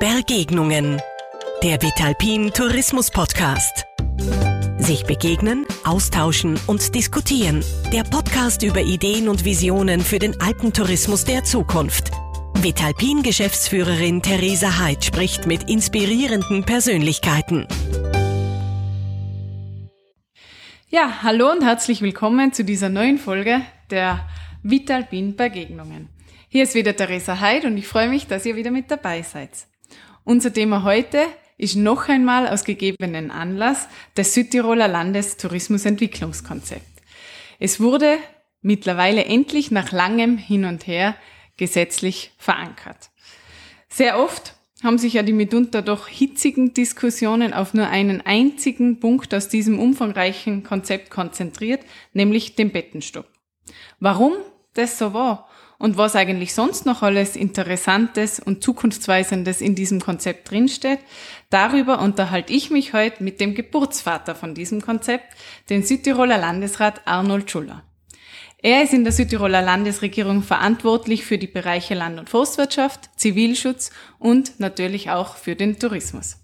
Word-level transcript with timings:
Begegnungen. 0.00 1.02
Der 1.64 1.82
Vitalpin 1.82 2.52
Tourismus 2.52 3.10
Podcast. 3.10 3.84
Sich 4.78 5.02
begegnen, 5.02 5.66
austauschen 5.84 6.56
und 6.68 6.94
diskutieren. 6.94 7.64
Der 7.92 8.04
Podcast 8.04 8.62
über 8.62 8.80
Ideen 8.80 9.28
und 9.28 9.44
Visionen 9.44 10.00
für 10.00 10.20
den 10.20 10.40
Alpentourismus 10.40 11.24
der 11.24 11.42
Zukunft. 11.42 12.12
Vitalpin 12.54 13.24
Geschäftsführerin 13.24 14.22
Theresa 14.22 14.78
Heid 14.78 15.04
spricht 15.04 15.46
mit 15.46 15.68
inspirierenden 15.68 16.62
Persönlichkeiten. 16.62 17.66
Ja, 20.90 21.24
hallo 21.24 21.50
und 21.50 21.64
herzlich 21.64 22.02
willkommen 22.02 22.52
zu 22.52 22.64
dieser 22.64 22.88
neuen 22.88 23.18
Folge 23.18 23.62
der 23.90 24.28
Vitalpin 24.62 25.34
Begegnungen. 25.34 26.08
Hier 26.48 26.62
ist 26.62 26.76
wieder 26.76 26.94
Theresa 26.94 27.40
Heid 27.40 27.64
und 27.64 27.76
ich 27.76 27.88
freue 27.88 28.08
mich, 28.08 28.28
dass 28.28 28.46
ihr 28.46 28.54
wieder 28.54 28.70
mit 28.70 28.92
dabei 28.92 29.22
seid. 29.22 29.50
Unser 30.28 30.52
Thema 30.52 30.84
heute 30.84 31.24
ist 31.56 31.76
noch 31.76 32.10
einmal 32.10 32.48
aus 32.48 32.64
gegebenen 32.64 33.30
Anlass 33.30 33.88
das 34.14 34.34
Südtiroler 34.34 34.86
Landestourismusentwicklungskonzept. 34.86 36.84
Es 37.58 37.80
wurde 37.80 38.18
mittlerweile 38.60 39.24
endlich 39.24 39.70
nach 39.70 39.90
langem 39.90 40.36
Hin 40.36 40.66
und 40.66 40.86
Her 40.86 41.16
gesetzlich 41.56 42.32
verankert. 42.36 43.08
Sehr 43.88 44.18
oft 44.22 44.52
haben 44.82 44.98
sich 44.98 45.14
ja 45.14 45.22
die 45.22 45.32
mitunter 45.32 45.80
doch 45.80 46.08
hitzigen 46.08 46.74
Diskussionen 46.74 47.54
auf 47.54 47.72
nur 47.72 47.86
einen 47.86 48.20
einzigen 48.20 49.00
Punkt 49.00 49.32
aus 49.32 49.48
diesem 49.48 49.78
umfangreichen 49.78 50.62
Konzept 50.62 51.08
konzentriert, 51.08 51.80
nämlich 52.12 52.54
den 52.54 52.70
Bettenstopp. 52.70 53.30
Warum 53.98 54.34
das 54.74 54.98
so 54.98 55.14
war 55.14 55.47
und 55.78 55.96
was 55.96 56.16
eigentlich 56.16 56.54
sonst 56.54 56.86
noch 56.86 57.02
alles 57.02 57.36
Interessantes 57.36 58.40
und 58.40 58.62
Zukunftsweisendes 58.62 59.60
in 59.60 59.74
diesem 59.74 60.00
Konzept 60.00 60.50
drinsteht, 60.50 60.98
darüber 61.50 62.00
unterhalte 62.00 62.52
ich 62.52 62.70
mich 62.70 62.92
heute 62.92 63.22
mit 63.22 63.40
dem 63.40 63.54
Geburtsvater 63.54 64.34
von 64.34 64.54
diesem 64.54 64.80
Konzept, 64.80 65.36
den 65.70 65.84
Südtiroler 65.84 66.38
Landesrat 66.38 67.06
Arnold 67.06 67.50
Schuller. 67.50 67.84
Er 68.60 68.82
ist 68.82 68.92
in 68.92 69.04
der 69.04 69.12
Südtiroler 69.12 69.62
Landesregierung 69.62 70.42
verantwortlich 70.42 71.24
für 71.24 71.38
die 71.38 71.46
Bereiche 71.46 71.94
Land- 71.94 72.18
und 72.18 72.28
Forstwirtschaft, 72.28 73.08
Zivilschutz 73.16 73.90
und 74.18 74.58
natürlich 74.58 75.10
auch 75.10 75.36
für 75.36 75.54
den 75.54 75.78
Tourismus. 75.78 76.38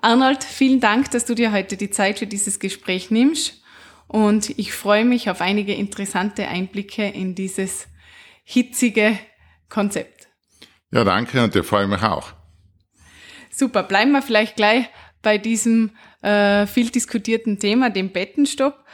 Arnold, 0.00 0.42
vielen 0.42 0.80
Dank, 0.80 1.10
dass 1.10 1.26
du 1.26 1.34
dir 1.34 1.52
heute 1.52 1.76
die 1.76 1.90
Zeit 1.90 2.18
für 2.18 2.26
dieses 2.26 2.60
Gespräch 2.60 3.10
nimmst 3.10 3.62
und 4.08 4.58
ich 4.58 4.72
freue 4.72 5.04
mich 5.04 5.28
auf 5.28 5.42
einige 5.42 5.74
interessante 5.74 6.48
Einblicke 6.48 7.06
in 7.06 7.34
dieses 7.34 7.88
hitzige 8.52 9.18
Konzept. 9.68 10.28
Ja, 10.92 11.04
danke 11.04 11.42
und 11.42 11.56
ich 11.56 11.66
freue 11.66 11.86
mich 11.86 12.02
auch. 12.02 12.32
Super, 13.50 13.82
bleiben 13.82 14.12
wir 14.12 14.22
vielleicht 14.22 14.56
gleich 14.56 14.88
bei 15.22 15.38
diesem 15.38 15.90
äh, 16.20 16.66
viel 16.66 16.90
diskutierten 16.90 17.58
Thema, 17.58 17.90
dem 17.90 18.10
Bettenstopp. 18.10 18.84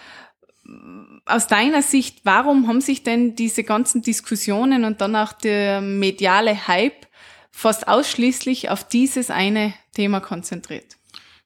Aus 1.27 1.47
deiner 1.47 1.83
Sicht, 1.83 2.20
warum 2.25 2.69
haben 2.69 2.81
sich 2.81 3.03
denn 3.03 3.34
diese 3.34 3.65
ganzen 3.65 4.03
Diskussionen 4.03 4.84
und 4.84 5.00
dann 5.00 5.17
auch 5.17 5.33
der 5.33 5.81
mediale 5.81 6.69
Hype 6.69 7.06
fast 7.50 7.89
ausschließlich 7.89 8.70
auf 8.70 8.87
dieses 8.87 9.31
eine 9.31 9.75
Thema 9.95 10.20
konzentriert? 10.20 10.97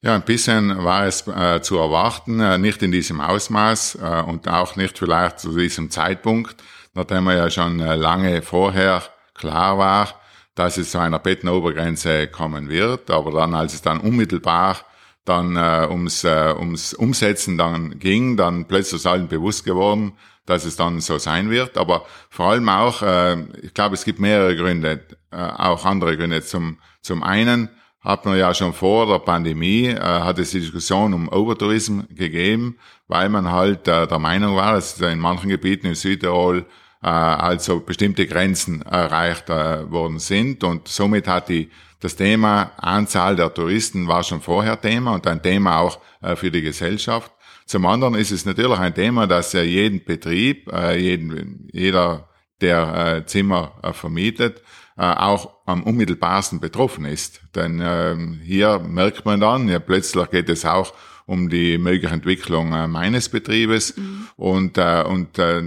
Ja, 0.03 0.17
ein 0.17 0.25
bisschen 0.25 0.85
war 0.85 1.07
es 1.07 1.27
äh, 1.29 1.63
zu 1.63 1.79
erwarten, 1.79 2.41
äh, 2.41 2.59
nicht 2.59 2.83
in 2.83 2.91
diesem 2.91 3.21
Ausmaß 3.21 3.99
äh, 4.03 4.23
und 4.23 4.49
auch 4.49 4.77
nicht 4.77 4.99
vielleicht 4.99 5.39
zu 5.39 5.57
diesem 5.57 5.91
Zeitpunkt 5.91 6.57
nachdem 6.95 7.29
ja 7.29 7.51
schon 7.51 7.81
äh, 7.81 7.95
lange 7.97 8.43
vorher 8.43 9.03
klar 9.35 9.79
war, 9.79 10.09
dass 10.55 10.77
es 10.77 10.91
zu 10.91 10.99
einer 10.99 11.19
Bettenobergrenze 11.19 12.29
kommen 12.29 12.69
wird. 12.69 13.11
Aber 13.11 13.31
dann, 13.33 13.55
als 13.55 13.75
es 13.75 13.83
dann 13.83 14.01
unmittelbar 14.01 14.77
dann 15.25 15.57
äh, 15.57 15.87
ums, 15.89 16.25
äh, 16.25 16.55
ums 16.59 16.95
Umsetzen 16.95 17.57
dann 17.57 17.99
ging, 17.99 18.37
dann 18.37 18.67
plötzlich 18.67 19.01
ist 19.01 19.07
allen 19.07 19.29
bewusst 19.29 19.65
geworden, 19.65 20.15
dass 20.47 20.65
es 20.65 20.77
dann 20.77 21.01
so 21.01 21.19
sein 21.19 21.51
wird. 21.51 21.79
Aber 21.79 22.05
vor 22.29 22.47
allem 22.47 22.69
auch, 22.69 23.03
äh, 23.03 23.41
ich 23.63 23.73
glaube, 23.73 23.95
es 23.95 24.05
gibt 24.05 24.19
mehrere 24.19 24.57
Gründe, 24.57 25.07
äh, 25.31 25.37
auch 25.37 25.85
andere 25.85 26.17
Gründe. 26.17 26.43
Zum, 26.43 26.79
zum 27.01 27.23
einen 27.23 27.69
hat 28.01 28.25
man 28.25 28.37
ja 28.37 28.53
schon 28.53 28.73
vor 28.73 29.07
der 29.07 29.21
Pandemie, 29.21 29.87
äh, 29.87 30.01
hat 30.01 30.41
es 30.41 30.51
die 30.51 30.61
Diskussion 30.61 31.15
um 31.15 31.29
Overtourism 31.29 32.01
gegeben, 32.11 32.79
weil 33.07 33.29
man 33.29 33.53
halt 33.53 33.87
äh, 33.87 34.09
der 34.09 34.19
Meinung 34.19 34.57
war, 34.57 34.73
dass 34.73 35.01
in 35.01 35.21
manchen 35.21 35.51
Gebieten 35.51 35.87
in 35.87 35.95
Südtirol 35.95 36.67
also 37.09 37.81
bestimmte 37.81 38.27
Grenzen 38.27 38.83
erreicht 38.83 39.51
äh, 39.51 39.91
worden 39.91 40.19
sind 40.19 40.63
und 40.65 40.89
somit 40.89 41.27
hat 41.27 41.49
die 41.49 41.71
das 42.03 42.17
Thema 42.17 42.73
Anzahl 42.79 43.37
der 43.37 43.55
Touristen 43.55 44.09
war 44.09 44.25
schon 44.25 44.41
vorher 44.41 44.81
Thema 44.81 45.15
und 45.15 45.27
ein 45.29 45.41
Thema 45.41 45.79
auch 45.79 46.01
äh, 46.21 46.35
für 46.35 46.51
die 46.51 46.63
Gesellschaft. 46.63 47.33
Zum 47.65 47.87
anderen 47.87 48.17
ist 48.17 48.33
es 48.33 48.45
natürlich 48.45 48.79
ein 48.79 48.95
Thema, 48.95 49.29
dass 49.29 49.53
ja 49.53 49.63
jeden 49.63 50.05
Betrieb, 50.05 50.71
äh, 50.73 50.99
jeden, 50.99 51.69
jeder, 51.73 52.29
der 52.61 53.17
äh, 53.19 53.27
Zimmer 53.27 53.79
äh, 53.83 53.93
vermietet, 53.93 54.63
äh, 54.97 55.03
auch 55.03 55.55
am 55.65 55.85
unmittelbarsten 55.85 56.59
betroffen 56.59 57.05
ist. 57.05 57.41
Denn 57.55 57.81
äh, 57.81 58.17
hier 58.45 58.81
merkt 58.81 59.25
man 59.25 59.41
dann, 59.41 59.69
ja 59.69 59.79
plötzlich 59.79 60.31
geht 60.31 60.49
es 60.49 60.65
auch 60.65 60.93
um 61.27 61.49
die 61.49 61.79
mögliche 61.79 62.13
Entwicklung 62.13 62.73
äh, 62.73 62.89
meines 62.89 63.29
Betriebes 63.29 63.97
mhm. 63.97 64.27
und, 64.37 64.77
äh, 64.77 65.05
und 65.07 65.39
äh, 65.39 65.63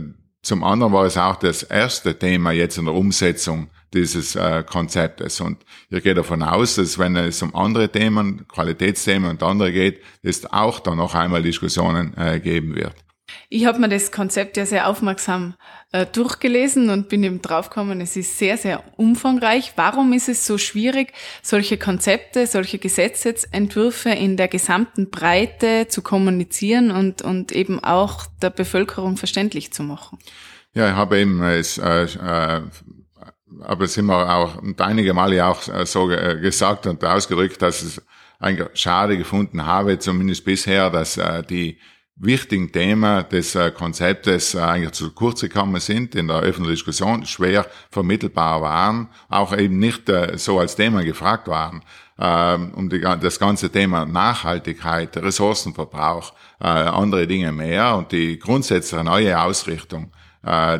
zum 0.46 0.64
anderen 0.64 0.94
war 0.94 1.06
es 1.06 1.18
auch 1.18 1.38
das 1.38 1.64
erste 1.64 2.20
Thema 2.20 2.52
jetzt 2.52 2.78
in 2.78 2.86
der 2.86 2.94
Umsetzung 2.94 3.68
dieses 3.96 4.36
äh, 4.36 4.64
Konzeptes. 4.64 5.42
Und 5.42 5.66
ich 5.90 6.04
gehe 6.04 6.14
davon 6.14 6.44
aus, 6.44 6.76
dass 6.76 7.00
wenn 7.00 7.16
es 7.16 7.42
um 7.42 7.56
andere 7.56 7.90
Themen, 7.92 8.48
Qualitätsthemen 8.48 9.32
und 9.32 9.42
andere 9.42 9.72
geht, 9.72 10.04
es 10.22 10.46
auch 10.54 10.80
dann 10.80 10.98
noch 10.98 11.16
einmal 11.16 11.42
Diskussionen 11.42 12.16
äh, 12.16 12.40
geben 12.40 12.76
wird. 12.76 12.94
Ich 13.50 13.66
habe 13.66 13.80
mir 13.80 13.90
das 13.90 14.12
Konzept 14.12 14.58
ja 14.58 14.66
sehr 14.66 14.88
aufmerksam 14.88 15.56
äh, 15.92 16.06
durchgelesen 16.06 16.90
und 16.90 17.10
bin 17.10 17.24
eben 17.24 17.42
draufgekommen, 17.42 18.02
es 18.02 18.16
ist 18.16 18.38
sehr, 18.38 18.58
sehr 18.58 18.84
umfangreich. 18.98 19.74
Warum 19.76 20.14
ist 20.14 20.30
es 20.30 20.46
so 20.46 20.58
schwierig, 20.58 21.14
solche 21.42 21.78
Konzepte, 21.78 22.48
solche 22.48 22.80
Gesetzesentwürfe 22.80 24.10
in 24.10 24.38
der 24.38 24.48
gesamten 24.48 25.10
Breite 25.10 25.88
zu 25.88 26.02
kommunizieren 26.02 26.92
und, 26.92 27.22
und 27.22 27.52
eben 27.52 27.84
auch 27.84 28.26
der 28.42 28.50
Bevölkerung 28.50 29.18
verständlich 29.18 29.72
zu 29.72 29.84
machen? 29.84 30.18
Ja, 30.74 30.90
ich 30.90 30.96
habe 30.96 31.20
eben 31.20 31.42
es, 31.44 31.78
äh, 31.78 32.04
äh, 32.04 32.62
aber 33.62 33.86
es 33.86 33.96
immer 33.98 34.36
auch 34.36 34.62
einige 34.80 35.14
Male 35.14 35.46
auch 35.46 35.68
äh, 35.68 35.86
so 35.86 36.10
äh, 36.12 36.40
gesagt 36.42 36.88
und 36.88 37.04
ausgedrückt, 37.04 37.62
dass 37.62 37.82
es 37.82 38.02
eigentlich 38.40 38.70
schade 38.74 39.18
gefunden 39.18 39.66
habe, 39.66 40.00
zumindest 40.00 40.44
bisher, 40.44 40.90
dass 40.90 41.18
äh, 41.18 41.44
die 41.44 41.80
wichtigen 42.18 42.72
Themen 42.72 43.28
des 43.30 43.56
äh, 43.56 43.72
Konzeptes 43.72 44.56
äh, 44.56 44.60
eigentlich 44.60 44.94
zu 44.94 45.12
kurz 45.12 45.42
gekommen 45.42 45.80
sind, 45.82 46.16
in 46.16 46.28
der 46.28 46.38
öffentlichen 46.38 46.76
Diskussion 46.76 47.26
schwer 47.26 47.66
vermittelbar 47.92 48.62
waren, 48.62 49.10
auch 49.28 49.56
eben 49.56 49.80
nicht 49.80 50.08
äh, 50.08 50.38
so 50.38 50.60
als 50.60 50.76
Thema 50.76 51.04
gefragt 51.04 51.48
waren, 51.48 51.82
ähm, 52.18 52.72
um 52.74 52.90
das 52.90 53.38
ganze 53.38 53.70
Thema 53.70 54.06
Nachhaltigkeit, 54.06 55.18
Ressourcenverbrauch, 55.18 56.34
andere 56.60 57.28
Dinge 57.28 57.52
mehr 57.52 57.98
und 57.98 58.14
die 58.14 58.40
grundsätzliche 58.40 59.04
neue 59.04 59.38
Ausrichtung, 59.38 60.12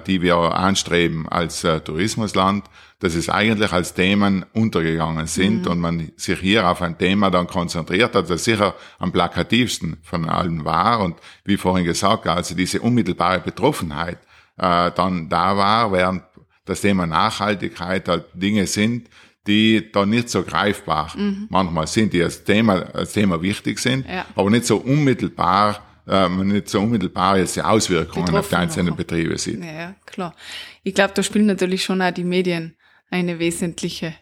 die 0.08 0.22
wir 0.22 0.38
anstreben 0.38 1.28
als 1.28 1.62
Tourismusland, 1.84 2.64
dass 3.00 3.16
es 3.16 3.30
eigentlich 3.30 3.72
als 3.74 3.94
Themen 3.94 4.46
untergegangen 4.54 5.28
sind 5.28 5.66
mhm. 5.66 5.72
und 5.72 5.80
man 5.80 6.12
sich 6.16 6.40
hier 6.40 6.68
auf 6.68 6.82
ein 6.82 6.98
Thema 6.98 7.30
dann 7.30 7.48
konzentriert 7.48 8.16
hat, 8.16 8.30
das 8.30 8.46
sicher 8.46 8.76
am 9.00 9.12
plakativsten 9.12 9.98
von 10.02 10.30
allen 10.30 10.64
war 10.64 11.02
und 11.02 11.18
wie 11.44 11.58
vorhin 11.58 11.86
gesagt, 11.86 12.28
also 12.28 12.56
diese 12.56 12.80
unmittelbare 12.80 13.40
Betroffenheit 13.40 14.18
äh, 14.58 14.92
dann 14.92 15.28
da 15.28 15.58
war, 15.58 15.92
während 15.92 16.24
das 16.64 16.82
Thema 16.82 17.06
Nachhaltigkeit 17.06 18.08
halt 18.08 18.26
Dinge 18.34 18.66
sind, 18.66 19.10
die 19.46 19.92
da 19.92 20.06
nicht 20.06 20.30
so 20.30 20.44
greifbar 20.44 21.12
mhm. 21.16 21.48
manchmal 21.50 21.88
sind, 21.88 22.14
die 22.14 22.24
als 22.24 22.44
Thema, 22.44 22.82
als 22.94 23.14
Thema 23.14 23.42
wichtig 23.42 23.78
sind, 23.80 24.08
ja. 24.08 24.26
aber 24.36 24.50
nicht 24.50 24.66
so 24.66 24.78
unmittelbar 24.78 25.82
äh, 26.08 26.30
man 26.30 26.48
nicht 26.48 26.70
so 26.70 26.82
unmittelbar 26.82 27.40
jetzt 27.40 27.56
die 27.56 27.62
Auswirkungen 27.62 28.26
Betroffen 28.26 28.40
auf 28.40 28.50
die 28.50 28.56
einzelnen 28.56 28.94
auch. 28.94 28.98
Betriebe 28.98 29.38
sieht. 29.38 29.64
Ja 29.64 29.96
klar. 30.06 30.36
Ich 30.84 30.94
glaube, 30.94 31.14
da 31.16 31.24
spielen 31.24 31.48
natürlich 31.48 31.84
schon 31.84 32.02
auch 32.02 32.12
die 32.12 32.24
Medien 32.24 32.76
eine 33.16 33.40
wesentliche 33.40 34.14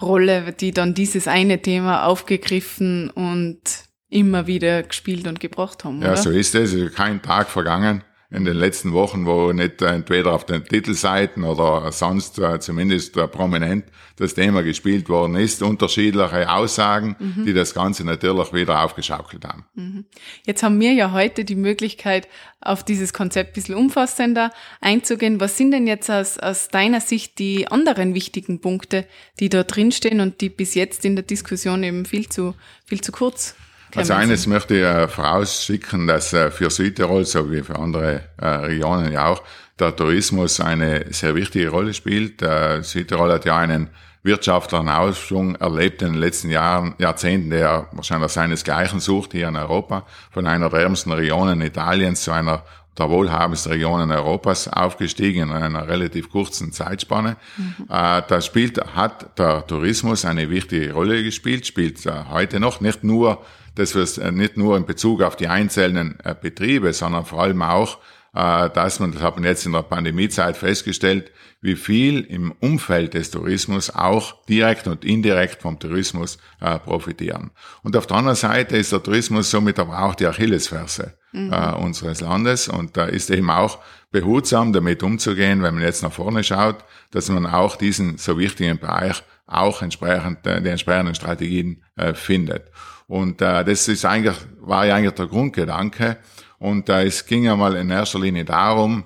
Rolle, 0.00 0.52
die 0.52 0.72
dann 0.72 0.94
dieses 0.94 1.28
eine 1.28 1.62
Thema 1.62 2.04
aufgegriffen 2.06 3.10
und 3.10 3.60
immer 4.08 4.46
wieder 4.46 4.82
gespielt 4.82 5.26
und 5.26 5.40
gebracht 5.40 5.84
haben. 5.84 6.02
Ja, 6.02 6.12
oder? 6.12 6.16
so 6.16 6.30
ist 6.30 6.54
es. 6.54 6.94
Kein 6.94 7.22
Tag 7.22 7.48
vergangen, 7.48 8.04
in 8.32 8.44
den 8.44 8.56
letzten 8.56 8.92
Wochen, 8.92 9.26
wo 9.26 9.52
nicht 9.52 9.82
entweder 9.82 10.32
auf 10.32 10.46
den 10.46 10.64
Titelseiten 10.64 11.44
oder 11.44 11.92
sonst 11.92 12.38
äh, 12.38 12.58
zumindest 12.60 13.16
äh, 13.16 13.28
prominent 13.28 13.84
das 14.16 14.34
Thema 14.34 14.62
gespielt 14.62 15.08
worden 15.08 15.36
ist, 15.36 15.62
unterschiedliche 15.62 16.50
Aussagen, 16.50 17.16
mhm. 17.18 17.44
die 17.44 17.52
das 17.52 17.74
Ganze 17.74 18.04
natürlich 18.04 18.52
wieder 18.52 18.82
aufgeschaukelt 18.84 19.44
haben. 19.44 19.66
Mhm. 19.74 20.04
Jetzt 20.46 20.62
haben 20.62 20.80
wir 20.80 20.92
ja 20.92 21.12
heute 21.12 21.44
die 21.44 21.56
Möglichkeit, 21.56 22.26
auf 22.60 22.84
dieses 22.84 23.12
Konzept 23.12 23.50
ein 23.50 23.54
bisschen 23.54 23.74
umfassender 23.74 24.50
einzugehen. 24.80 25.40
Was 25.40 25.56
sind 25.56 25.72
denn 25.72 25.86
jetzt 25.86 26.10
aus, 26.10 26.38
aus 26.38 26.68
deiner 26.68 27.00
Sicht 27.00 27.38
die 27.38 27.68
anderen 27.68 28.14
wichtigen 28.14 28.60
Punkte, 28.60 29.06
die 29.40 29.48
da 29.48 29.62
drinstehen 29.62 30.20
und 30.20 30.40
die 30.40 30.48
bis 30.48 30.74
jetzt 30.74 31.04
in 31.04 31.16
der 31.16 31.24
Diskussion 31.24 31.82
eben 31.82 32.06
viel 32.06 32.28
zu, 32.28 32.54
viel 32.86 33.00
zu 33.00 33.12
kurz 33.12 33.56
also 33.96 34.14
eines 34.14 34.46
möchte 34.46 34.74
ich 34.74 34.82
äh, 34.82 35.08
vorausschicken, 35.08 36.06
dass 36.06 36.32
äh, 36.32 36.50
für 36.50 36.70
Südtirol, 36.70 37.24
so 37.24 37.50
wie 37.50 37.62
für 37.62 37.78
andere 37.78 38.22
äh, 38.38 38.46
Regionen 38.46 39.12
ja 39.12 39.26
auch, 39.26 39.42
der 39.78 39.94
Tourismus 39.94 40.60
eine 40.60 41.06
sehr 41.10 41.34
wichtige 41.34 41.70
Rolle 41.70 41.92
spielt. 41.92 42.40
Südtirol 42.82 43.32
hat 43.32 43.46
ja 43.46 43.56
einen 43.56 43.88
wirtschaftlichen 44.22 44.88
Aufschwung 44.88 45.56
erlebt 45.56 46.02
in 46.02 46.12
den 46.12 46.20
letzten 46.20 46.50
Jahren, 46.50 46.94
Jahrzehnten, 46.98 47.50
der 47.50 47.88
wahrscheinlich 47.90 48.30
seinesgleichen 48.30 49.00
sucht 49.00 49.32
hier 49.32 49.48
in 49.48 49.56
Europa, 49.56 50.04
von 50.30 50.46
einer 50.46 50.68
der 50.68 50.80
ärmsten 50.82 51.10
Regionen 51.10 51.60
Italiens 51.62 52.22
zu 52.22 52.30
einer 52.30 52.62
der 52.96 53.08
wohlhabendsten 53.08 53.72
Regionen 53.72 54.12
Europas 54.12 54.68
aufgestiegen 54.68 55.44
in 55.44 55.50
einer 55.50 55.88
relativ 55.88 56.30
kurzen 56.30 56.70
Zeitspanne. 56.72 57.36
Mhm. 57.56 57.86
Da 57.88 58.40
spielt, 58.42 58.78
hat 58.94 59.38
der 59.38 59.66
Tourismus 59.66 60.26
eine 60.26 60.50
wichtige 60.50 60.92
Rolle 60.92 61.24
gespielt, 61.24 61.66
spielt 61.66 62.04
heute 62.30 62.60
noch 62.60 62.80
nicht 62.80 63.02
nur 63.02 63.42
dass 63.74 63.94
wir 63.94 64.02
es 64.02 64.18
äh, 64.18 64.32
nicht 64.32 64.56
nur 64.56 64.76
in 64.76 64.86
Bezug 64.86 65.22
auf 65.22 65.36
die 65.36 65.48
einzelnen 65.48 66.18
äh, 66.24 66.34
Betriebe, 66.40 66.92
sondern 66.92 67.24
vor 67.24 67.42
allem 67.42 67.62
auch, 67.62 67.98
äh, 68.34 68.68
dass 68.70 69.00
man, 69.00 69.12
das 69.12 69.22
hat 69.22 69.36
man 69.36 69.44
jetzt 69.44 69.66
in 69.66 69.72
der 69.72 69.82
Pandemiezeit 69.82 70.56
festgestellt, 70.56 71.30
wie 71.60 71.76
viel 71.76 72.20
im 72.20 72.52
Umfeld 72.60 73.14
des 73.14 73.30
Tourismus 73.30 73.94
auch 73.94 74.44
direkt 74.46 74.88
und 74.88 75.04
indirekt 75.04 75.62
vom 75.62 75.78
Tourismus 75.78 76.38
profitieren. 76.84 77.52
Und 77.84 77.96
auf 77.96 78.08
der 78.08 78.16
anderen 78.16 78.34
Seite 78.34 78.76
ist 78.76 78.90
der 78.90 79.00
Tourismus 79.00 79.48
somit 79.48 79.78
aber 79.78 80.02
auch 80.02 80.16
die 80.16 80.26
Achillesferse 80.26 81.16
mhm. 81.30 81.52
unseres 81.74 82.20
Landes 82.20 82.66
und 82.66 82.96
da 82.96 83.04
ist 83.04 83.30
eben 83.30 83.48
auch 83.48 83.78
behutsam 84.10 84.72
damit 84.72 85.04
umzugehen, 85.04 85.62
wenn 85.62 85.74
man 85.74 85.84
jetzt 85.84 86.02
nach 86.02 86.10
vorne 86.10 86.42
schaut, 86.42 86.84
dass 87.12 87.28
man 87.28 87.46
auch 87.46 87.76
diesen 87.76 88.18
so 88.18 88.36
wichtigen 88.40 88.80
Bereich 88.80 89.22
auch 89.46 89.82
entsprechend, 89.82 90.44
die 90.44 90.68
entsprechenden 90.68 91.14
Strategien 91.14 91.84
findet. 92.14 92.72
Und 93.12 93.42
äh, 93.42 93.62
das 93.62 93.88
ist 93.88 94.06
eigentlich, 94.06 94.34
war 94.62 94.86
ja 94.86 94.94
eigentlich 94.94 95.12
der 95.12 95.26
Grundgedanke. 95.26 96.16
Und 96.58 96.88
äh, 96.88 97.04
es 97.04 97.26
ging 97.26 97.44
ja 97.44 97.54
mal 97.54 97.76
in 97.76 97.90
erster 97.90 98.18
Linie 98.18 98.46
darum, 98.46 99.04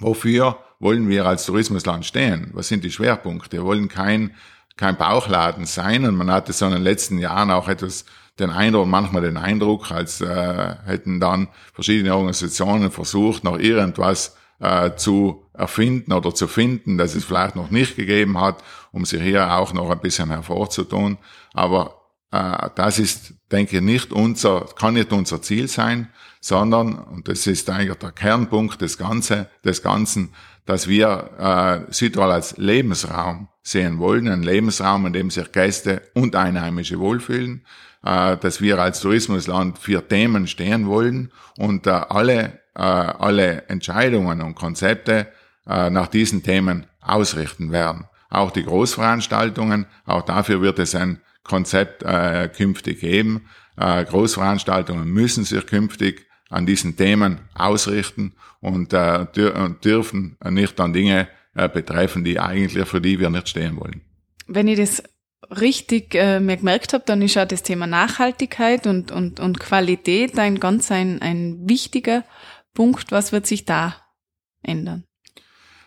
wofür 0.00 0.56
wollen 0.80 1.08
wir 1.08 1.24
als 1.24 1.46
Tourismusland 1.46 2.04
stehen? 2.04 2.50
Was 2.52 2.66
sind 2.66 2.82
die 2.82 2.90
Schwerpunkte? 2.90 3.58
Wir 3.58 3.64
wollen 3.64 3.86
kein, 3.86 4.34
kein 4.76 4.96
Bauchladen 4.96 5.66
sein. 5.66 6.04
Und 6.04 6.16
man 6.16 6.32
hatte 6.32 6.52
so 6.52 6.66
in 6.66 6.72
den 6.72 6.82
letzten 6.82 7.18
Jahren 7.18 7.52
auch 7.52 7.68
etwas 7.68 8.06
den 8.40 8.50
Eindruck, 8.50 8.88
manchmal 8.88 9.22
den 9.22 9.36
Eindruck, 9.36 9.92
als 9.92 10.20
äh, 10.20 10.74
hätten 10.84 11.20
dann 11.20 11.46
verschiedene 11.74 12.16
Organisationen 12.16 12.90
versucht, 12.90 13.44
noch 13.44 13.56
irgendwas 13.56 14.36
äh, 14.58 14.96
zu 14.96 15.46
erfinden 15.54 16.12
oder 16.12 16.34
zu 16.34 16.48
finden, 16.48 16.98
dass 16.98 17.14
es 17.14 17.24
vielleicht 17.24 17.54
noch 17.54 17.70
nicht 17.70 17.94
gegeben 17.94 18.40
hat, 18.40 18.64
um 18.90 19.04
sich 19.04 19.22
hier 19.22 19.48
auch 19.48 19.72
noch 19.72 19.90
ein 19.90 20.00
bisschen 20.00 20.30
hervorzutun. 20.30 21.18
Aber 21.54 22.01
das 22.32 22.98
ist, 22.98 23.34
denke 23.52 23.76
ich, 23.76 23.82
nicht 23.82 24.10
unser, 24.10 24.66
kann 24.74 24.94
nicht 24.94 25.12
unser 25.12 25.42
Ziel 25.42 25.68
sein, 25.68 26.08
sondern, 26.40 26.94
und 26.94 27.28
das 27.28 27.46
ist 27.46 27.70
eigentlich 27.70 27.98
der 27.98 28.10
Kernpunkt 28.10 28.80
des, 28.80 28.98
Ganze, 28.98 29.48
des 29.64 29.82
Ganzen, 29.82 30.30
dass 30.66 30.88
wir 30.88 31.86
äh, 31.88 31.92
Südtirol 31.92 32.32
als 32.32 32.56
Lebensraum 32.56 33.48
sehen 33.62 33.98
wollen, 33.98 34.28
ein 34.28 34.42
Lebensraum, 34.42 35.06
in 35.06 35.12
dem 35.12 35.30
sich 35.30 35.50
Gäste 35.52 36.02
und 36.14 36.34
Einheimische 36.34 36.98
wohlfühlen, 36.98 37.64
äh, 38.04 38.36
dass 38.36 38.60
wir 38.60 38.78
als 38.78 39.00
Tourismusland 39.00 39.78
für 39.78 40.06
Themen 40.06 40.46
stehen 40.46 40.86
wollen 40.86 41.32
und 41.58 41.86
äh, 41.86 41.90
alle, 41.90 42.60
äh, 42.74 42.80
alle 42.80 43.68
Entscheidungen 43.68 44.40
und 44.42 44.54
Konzepte 44.54 45.28
äh, 45.66 45.90
nach 45.90 46.08
diesen 46.08 46.42
Themen 46.42 46.86
ausrichten 47.00 47.72
werden. 47.72 48.06
Auch 48.30 48.50
die 48.50 48.64
Großveranstaltungen, 48.64 49.86
auch 50.06 50.22
dafür 50.22 50.60
wird 50.60 50.78
es 50.78 50.94
ein 50.94 51.20
Konzept 51.44 52.02
äh, 52.02 52.48
künftig 52.48 53.00
geben. 53.00 53.48
Äh, 53.76 54.04
Großveranstaltungen 54.04 55.08
müssen 55.08 55.44
sich 55.44 55.66
künftig 55.66 56.26
an 56.48 56.66
diesen 56.66 56.96
Themen 56.96 57.40
ausrichten 57.54 58.34
und 58.60 58.92
äh, 58.92 59.26
dürfen 59.84 60.36
nicht 60.50 60.78
an 60.80 60.92
Dinge 60.92 61.28
äh, 61.54 61.68
betreffen, 61.68 62.24
die 62.24 62.38
eigentlich 62.38 62.86
für 62.86 63.00
die 63.00 63.18
wir 63.18 63.30
nicht 63.30 63.48
stehen 63.48 63.76
wollen. 63.80 64.02
Wenn 64.46 64.68
ich 64.68 64.78
das 64.78 65.02
richtig 65.50 66.14
äh, 66.14 66.40
mir 66.40 66.56
gemerkt 66.56 66.92
habe, 66.92 67.04
dann 67.06 67.22
ist 67.22 67.36
auch 67.36 67.46
das 67.46 67.62
Thema 67.62 67.86
Nachhaltigkeit 67.86 68.86
und, 68.86 69.10
und, 69.10 69.40
und 69.40 69.58
Qualität 69.58 70.38
ein 70.38 70.60
ganz 70.60 70.90
ein, 70.90 71.20
ein 71.20 71.68
wichtiger 71.68 72.24
Punkt. 72.74 73.12
Was 73.12 73.32
wird 73.32 73.46
sich 73.46 73.64
da 73.64 73.96
ändern? 74.62 75.04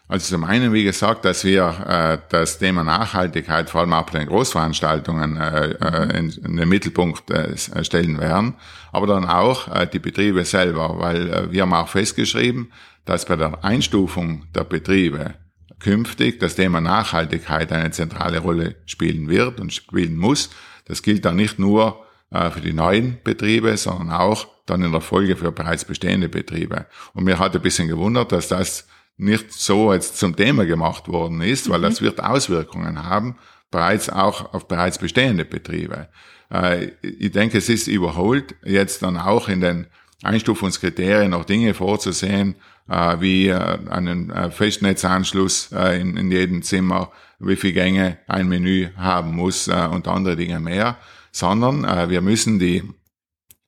Also 0.08 0.36
zum 0.36 0.44
einen, 0.44 0.72
wie 0.72 0.84
gesagt, 0.84 1.26
dass 1.26 1.44
wir 1.44 1.64
äh, 1.88 2.18
das 2.30 2.60
Thema 2.60 2.84
Nachhaltigkeit 2.84 3.72
vor 3.72 3.82
allem 3.82 3.94
auch 3.94 4.06
bei 4.06 4.20
den 4.20 4.28
Großveranstaltungen 4.28 5.38
äh, 5.38 5.72
äh, 5.72 6.18
in, 6.18 6.30
in, 6.30 6.58
den 6.58 6.70
Mittelpunkt 6.70 7.32
äh, 7.32 7.58
stellen 7.84 8.20
werden, 8.20 8.54
aber 8.92 9.08
dann 9.08 9.26
auch 9.26 9.68
äh, 9.74 9.88
die 9.88 9.98
Betriebe 9.98 10.46
selber, 10.46 11.00
weil 11.00 11.30
äh, 11.30 11.52
wir 11.52 11.64
haben 11.64 11.74
auch 11.74 11.88
festgeschrieben, 11.88 12.72
dass 13.06 13.26
bei 13.26 13.36
der 13.36 13.64
Einstufung 13.64 14.46
der 14.54 14.64
Betriebe 14.64 15.34
künftig 15.80 16.40
das 16.40 16.56
Thema 16.56 16.82
Nachhaltigkeit 16.82 17.72
eine 17.72 17.90
zentrale 17.90 18.40
Rolle 18.40 18.76
spielen 18.86 19.28
wird 19.28 19.60
und 19.60 19.74
spielen 19.74 20.18
muss. 20.18 20.52
Das 20.86 21.02
gilt 21.02 21.26
dann 21.26 21.36
nicht 21.36 21.58
nur 21.58 22.06
äh, 22.30 22.52
für 22.52 22.62
die 22.62 22.74
neuen 22.74 23.18
Betriebe, 23.24 23.76
sondern 23.76 24.12
auch 24.12 24.48
dann 24.68 24.84
in 24.84 24.92
der 24.92 25.02
Folge 25.02 25.36
für 25.36 25.52
bereits 25.52 25.86
bestehende 25.86 26.30
Betriebe. 26.30 26.86
Und 27.14 27.24
mir 27.24 27.40
hat 27.40 27.56
ein 27.56 27.62
bisschen 27.62 27.88
gewundert, 27.88 28.32
dass 28.32 28.48
das 28.48 28.88
nicht 29.18 29.54
so 29.54 29.94
jetzt 29.94 30.18
zum 30.18 30.36
Thema 30.36 30.66
gemacht 30.66 31.08
worden 31.08 31.42
ist, 31.42 31.70
weil 31.70 31.80
mhm. 31.80 31.84
das 31.84 32.02
wird 32.02 32.24
Auswirkungen 32.24 33.04
haben, 33.04 33.38
bereits 33.72 34.10
auch 34.10 34.54
auf 34.54 34.68
bereits 34.68 34.98
bestehende 34.98 35.46
Betriebe. 35.46 36.10
Äh, 36.52 36.92
ich 37.02 37.32
denke, 37.32 37.58
es 37.58 37.70
ist 37.70 37.88
überholt, 37.88 38.56
jetzt 38.64 39.02
dann 39.02 39.18
auch 39.18 39.50
in 39.50 39.62
den 39.62 39.88
Einstufungskriterien 40.24 41.32
noch 41.32 41.46
Dinge 41.46 41.74
vorzusehen, 41.74 42.56
äh, 42.90 43.20
wie 43.20 43.48
äh, 43.48 43.80
einen 43.90 44.52
Festnetzanschluss 44.52 45.72
in, 45.72 46.18
in 46.18 46.32
jedem 46.32 46.62
Zimmer, 46.62 47.12
wie 47.40 47.56
viele 47.56 47.74
Gänge 47.74 48.18
ein 48.28 48.48
Menü 48.48 48.90
haben 48.96 49.36
muss 49.36 49.68
und 49.68 50.08
andere 50.08 50.36
Dinge 50.38 50.60
mehr, 50.60 50.98
sondern 51.32 52.10
wir 52.10 52.22
müssen 52.22 52.60
die 52.60 52.82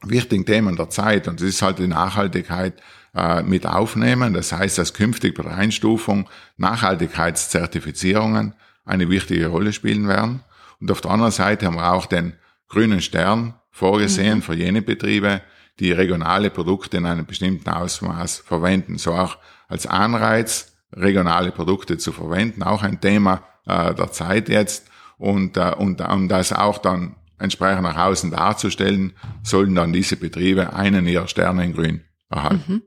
wichtigen 0.03 0.45
Themen 0.45 0.77
der 0.77 0.89
Zeit, 0.89 1.27
und 1.27 1.41
das 1.41 1.49
ist 1.49 1.61
halt 1.61 1.79
die 1.79 1.87
Nachhaltigkeit, 1.87 2.81
äh, 3.15 3.43
mit 3.43 3.65
aufnehmen. 3.65 4.33
Das 4.33 4.51
heißt, 4.51 4.77
dass 4.77 4.93
künftig 4.93 5.35
bei 5.35 5.43
der 5.43 5.55
Einstufung 5.55 6.29
Nachhaltigkeitszertifizierungen 6.57 8.53
eine 8.85 9.09
wichtige 9.09 9.47
Rolle 9.47 9.73
spielen 9.73 10.07
werden. 10.07 10.43
Und 10.79 10.91
auf 10.91 11.01
der 11.01 11.11
anderen 11.11 11.31
Seite 11.31 11.65
haben 11.65 11.75
wir 11.75 11.91
auch 11.91 12.05
den 12.05 12.33
grünen 12.67 13.01
Stern 13.01 13.55
vorgesehen 13.71 14.39
mhm. 14.39 14.41
für 14.41 14.53
jene 14.55 14.81
Betriebe, 14.81 15.41
die 15.79 15.91
regionale 15.91 16.49
Produkte 16.49 16.97
in 16.97 17.05
einem 17.05 17.25
bestimmten 17.25 17.69
Ausmaß 17.69 18.37
verwenden. 18.39 18.97
So 18.97 19.13
auch 19.13 19.37
als 19.67 19.85
Anreiz, 19.85 20.75
regionale 20.93 21.51
Produkte 21.51 21.97
zu 21.97 22.11
verwenden, 22.11 22.63
auch 22.63 22.83
ein 22.83 22.99
Thema 22.99 23.43
äh, 23.65 23.93
der 23.93 24.11
Zeit 24.11 24.49
jetzt. 24.49 24.87
Und, 25.17 25.57
äh, 25.57 25.73
und 25.77 26.01
um 26.01 26.27
das 26.27 26.53
auch 26.53 26.77
dann 26.79 27.15
entsprechend 27.39 27.83
nach 27.83 27.97
außen 27.97 28.31
darzustellen, 28.31 29.13
sollen 29.43 29.75
dann 29.75 29.93
diese 29.93 30.17
Betriebe 30.17 30.73
einen 30.73 31.05
ihrer 31.07 31.27
Sterne 31.27 31.65
in 31.65 31.73
Grün 31.73 32.01
erhalten. 32.29 32.63
Mhm. 32.67 32.81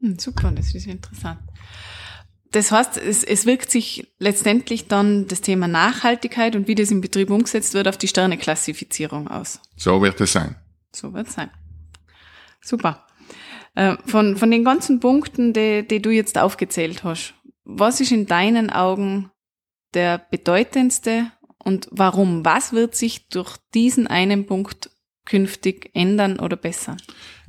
Hm, 0.00 0.18
super, 0.18 0.50
das 0.52 0.74
ist 0.74 0.86
interessant. 0.86 1.40
Das 2.50 2.72
heißt, 2.72 2.96
es, 2.96 3.24
es 3.24 3.44
wirkt 3.44 3.70
sich 3.70 4.10
letztendlich 4.18 4.88
dann 4.88 5.26
das 5.26 5.42
Thema 5.42 5.68
Nachhaltigkeit 5.68 6.56
und 6.56 6.66
wie 6.66 6.74
das 6.74 6.90
im 6.90 7.02
Betrieb 7.02 7.30
umgesetzt 7.30 7.74
wird 7.74 7.88
auf 7.88 7.98
die 7.98 8.08
Sterneklassifizierung 8.08 9.28
aus. 9.28 9.60
So 9.76 10.00
wird 10.00 10.20
es 10.20 10.32
sein. 10.32 10.56
So 10.94 11.12
wird 11.12 11.28
es 11.28 11.34
sein. 11.34 11.50
Super. 12.62 13.06
Äh, 13.74 13.96
von, 14.06 14.36
von 14.36 14.50
den 14.50 14.64
ganzen 14.64 14.98
Punkten, 14.98 15.52
die, 15.52 15.86
die 15.86 16.00
du 16.00 16.10
jetzt 16.10 16.38
aufgezählt 16.38 17.04
hast, 17.04 17.34
was 17.64 18.00
ist 18.00 18.12
in 18.12 18.26
deinen 18.26 18.70
Augen 18.70 19.30
der 19.92 20.18
bedeutendste 20.18 21.30
und 21.58 21.88
warum? 21.90 22.44
Was 22.46 22.72
wird 22.72 22.94
sich 22.94 23.28
durch 23.28 23.58
diesen 23.74 24.06
einen 24.06 24.46
Punkt 24.46 24.90
künftig 25.28 25.90
ändern 25.94 26.40
oder 26.40 26.56
bessern? 26.56 26.96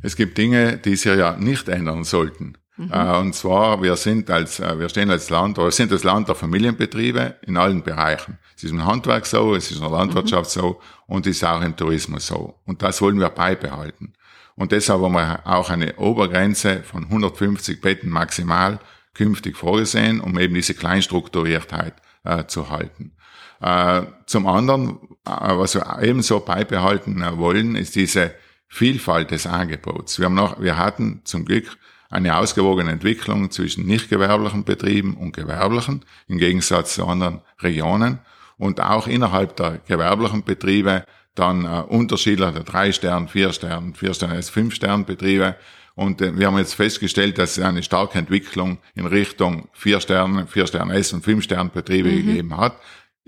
Es 0.02 0.16
gibt 0.16 0.38
Dinge, 0.38 0.78
die 0.78 0.96
sich 0.96 1.18
ja 1.18 1.36
nicht 1.38 1.68
ändern 1.70 2.04
sollten. 2.04 2.58
Mhm. 2.78 2.92
Äh, 2.94 3.18
und 3.18 3.36
zwar, 3.36 3.82
wir 3.82 3.96
sind 3.96 4.30
als, 4.30 4.60
äh, 4.60 4.80
wir 4.80 4.90
stehen 4.90 5.10
als 5.10 5.30
Land, 5.30 5.58
oder 5.60 5.72
sind 5.72 5.92
das 5.92 6.04
Land 6.04 6.28
der 6.28 6.36
Familienbetriebe 6.36 7.36
in 7.46 7.58
allen 7.58 7.84
Bereichen. 7.84 8.38
Es 8.56 8.64
ist 8.64 8.72
im 8.72 8.86
Handwerk 8.86 9.26
so, 9.26 9.56
es 9.56 9.72
ist 9.72 9.78
in 9.78 9.84
der 9.84 9.92
Landwirtschaft 9.92 10.56
mhm. 10.56 10.62
so 10.62 10.82
und 11.08 11.26
es 11.26 11.38
ist 11.38 11.44
auch 11.44 11.62
im 11.62 11.76
Tourismus 11.76 12.28
so. 12.28 12.56
Und 12.66 12.82
das 12.82 13.02
wollen 13.02 13.20
wir 13.20 13.30
beibehalten. 13.30 14.14
Und 14.56 14.72
deshalb 14.72 15.02
haben 15.02 15.14
wir 15.14 15.42
auch 15.46 15.70
eine 15.70 15.96
Obergrenze 15.96 16.84
von 16.84 17.06
150 17.06 17.80
Betten 17.82 18.10
maximal 18.10 18.80
künftig 19.14 19.58
vorgesehen, 19.58 20.20
um 20.22 20.38
eben 20.38 20.54
diese 20.54 20.74
Kleinstrukturiertheit 20.74 21.94
äh, 22.24 22.46
zu 22.46 22.70
halten. 22.70 23.14
Äh, 23.62 24.04
zum 24.26 24.48
anderen, 24.48 25.00
äh, 25.26 25.32
was 25.32 25.76
wir 25.76 26.02
ebenso 26.02 26.40
beibehalten 26.40 27.22
äh, 27.22 27.38
wollen, 27.38 27.76
ist 27.76 27.96
diese 27.96 28.34
Vielfalt 28.68 29.32
des 29.32 29.48
Angebots. 29.48 30.20
Wir, 30.20 30.26
haben 30.26 30.36
noch, 30.36 30.62
wir 30.62 30.78
hatten 30.78 31.22
zum 31.26 31.46
Glück 31.46 31.78
eine 32.10 32.38
ausgewogene 32.38 32.92
Entwicklung 32.92 33.52
zwischen 33.52 33.86
nicht 33.86 34.10
gewerblichen 34.10 34.64
Betrieben 34.64 35.16
und 35.16 35.36
gewerblichen, 35.36 36.06
im 36.28 36.38
Gegensatz 36.38 36.96
zu 36.96 37.06
anderen 37.06 37.42
Regionen. 37.62 38.20
Und 38.58 38.82
auch 38.82 39.08
innerhalb 39.08 39.56
der 39.56 39.80
gewerblichen 39.88 40.44
Betriebe 40.44 41.06
dann 41.36 41.66
äh, 41.66 41.82
unterschiedliche 41.88 42.64
drei 42.64 42.92
Stern, 42.92 43.28
vier 43.28 43.54
Stern, 43.54 43.94
vier 43.94 44.14
Stern, 44.14 44.42
fünf 44.44 44.76
Stern 44.76 45.06
Betriebe. 45.06 45.56
Und 45.96 46.22
äh, 46.22 46.38
wir 46.38 46.48
haben 46.48 46.58
jetzt 46.58 46.76
festgestellt, 46.76 47.38
dass 47.38 47.58
es 47.58 47.64
eine 47.64 47.84
starke 47.84 48.20
Entwicklung 48.20 48.80
in 48.96 49.06
Richtung 49.06 49.70
vier 49.74 50.00
Sterne, 50.02 50.48
vier 50.48 50.68
Stern 50.68 50.90
S 50.92 51.14
und 51.14 51.24
fünf 51.24 51.44
Stern 51.44 51.72
Betriebe 51.72 52.10
mhm. 52.10 52.26
gegeben 52.26 52.58
hat. 52.58 52.76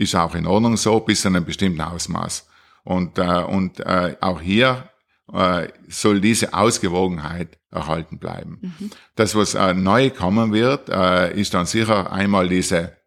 Ist 0.01 0.15
auch 0.15 0.33
in 0.33 0.47
Ordnung 0.47 0.77
so, 0.77 0.99
bis 0.99 1.21
zu 1.21 1.27
einem 1.27 1.45
bestimmten 1.45 1.81
Ausmaß. 1.81 2.47
Und, 2.83 3.19
äh, 3.19 3.43
und 3.43 3.79
äh, 3.81 4.15
auch 4.19 4.41
hier 4.41 4.89
äh, 5.31 5.67
soll 5.87 6.19
diese 6.19 6.55
Ausgewogenheit 6.55 7.59
erhalten 7.69 8.17
bleiben. 8.17 8.57
Mhm. 8.61 8.89
Das, 9.15 9.35
was 9.35 9.53
äh, 9.53 9.75
neu 9.75 10.09
kommen 10.09 10.53
wird, 10.53 10.89
äh, 10.89 11.39
ist 11.39 11.53
dann 11.53 11.67
sicher 11.67 12.11
einmal 12.11 12.49
diese, 12.49 12.97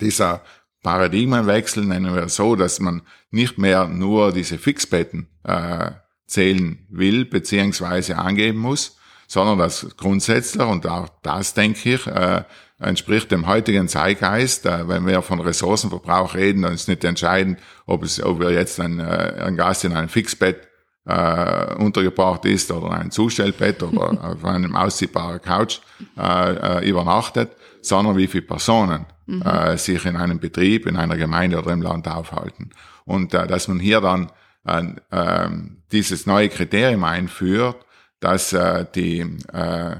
dieser 0.00 0.42
Paradigmenwechsel, 0.84 1.84
nennen 1.84 2.14
wir 2.14 2.28
so, 2.28 2.54
dass 2.54 2.78
man 2.78 3.02
nicht 3.32 3.58
mehr 3.58 3.88
nur 3.88 4.32
diese 4.32 4.56
Fixbetten 4.56 5.26
äh, 5.42 5.90
zählen 6.28 6.86
will, 6.90 7.24
beziehungsweise 7.24 8.18
angeben 8.18 8.60
muss, 8.60 8.98
sondern 9.34 9.58
dass 9.58 9.86
grundsätzlich, 9.96 10.64
und 10.64 10.86
auch 10.86 11.08
das 11.22 11.54
denke 11.54 11.94
ich, 11.94 12.06
äh, 12.06 12.44
entspricht 12.78 13.32
dem 13.32 13.48
heutigen 13.48 13.88
Zeitgeist. 13.88 14.64
Äh, 14.64 14.88
wenn 14.88 15.06
wir 15.08 15.22
von 15.22 15.40
Ressourcenverbrauch 15.40 16.36
reden, 16.36 16.62
dann 16.62 16.72
ist 16.72 16.86
nicht 16.86 17.02
entscheidend, 17.02 17.58
ob, 17.84 18.04
es, 18.04 18.22
ob 18.22 18.38
wir 18.38 18.52
jetzt 18.52 18.78
ein, 18.78 19.00
äh, 19.00 19.42
ein 19.44 19.56
Gast 19.56 19.84
in 19.84 19.92
einem 19.92 20.08
Fixbett 20.08 20.68
äh, 21.06 21.74
untergebracht 21.74 22.44
ist 22.44 22.70
oder 22.70 22.92
ein 22.92 23.10
Zustellbett 23.10 23.82
oder 23.82 24.24
auf 24.30 24.44
einem 24.44 24.76
ausziehbaren 24.76 25.42
Couch 25.42 25.80
äh, 26.16 26.78
äh, 26.78 26.88
übernachtet, 26.88 27.50
sondern 27.82 28.16
wie 28.16 28.28
viele 28.28 28.44
Personen 28.44 29.04
mhm. 29.26 29.42
äh, 29.42 29.76
sich 29.76 30.04
in 30.04 30.14
einem 30.14 30.38
Betrieb, 30.38 30.86
in 30.86 30.96
einer 30.96 31.16
Gemeinde 31.16 31.58
oder 31.58 31.72
im 31.72 31.82
Land 31.82 32.06
aufhalten. 32.06 32.70
Und 33.04 33.34
äh, 33.34 33.48
dass 33.48 33.66
man 33.66 33.80
hier 33.80 34.00
dann 34.00 34.30
äh, 34.64 34.84
äh, 35.10 35.48
dieses 35.90 36.24
neue 36.24 36.50
Kriterium 36.50 37.02
einführt, 37.02 37.84
dass 38.24 38.54
äh, 38.54 38.86
die, 38.94 39.20
äh, 39.52 39.96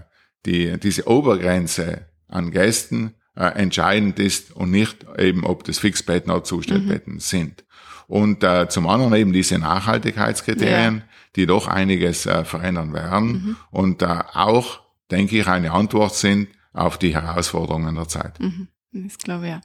die, 0.46 0.80
diese 0.80 1.06
Obergrenze 1.06 2.06
an 2.26 2.50
Gästen 2.50 3.14
äh, 3.36 3.44
entscheidend 3.44 4.18
ist 4.18 4.50
und 4.56 4.70
nicht 4.70 5.04
eben, 5.18 5.44
ob 5.44 5.64
das 5.64 5.78
Fixbetten 5.78 6.32
oder 6.32 6.42
Zustellbetten 6.42 7.14
mhm. 7.14 7.20
sind. 7.20 7.64
Und 8.06 8.42
äh, 8.42 8.66
zum 8.70 8.88
anderen 8.88 9.12
eben 9.14 9.34
diese 9.34 9.58
Nachhaltigkeitskriterien, 9.58 10.96
ja. 10.96 11.02
die 11.36 11.44
doch 11.44 11.68
einiges 11.68 12.24
äh, 12.24 12.46
verändern 12.46 12.94
werden 12.94 13.28
mhm. 13.28 13.56
und 13.70 14.00
äh, 14.00 14.06
auch, 14.06 14.80
denke 15.10 15.38
ich, 15.38 15.46
eine 15.46 15.72
Antwort 15.72 16.14
sind 16.14 16.48
auf 16.72 16.96
die 16.96 17.14
Herausforderungen 17.14 17.94
der 17.94 18.08
Zeit. 18.08 18.40
Mhm. 18.40 18.68
Das 18.92 19.18
glaube 19.18 19.44
ich 19.44 19.50
ja. 19.50 19.60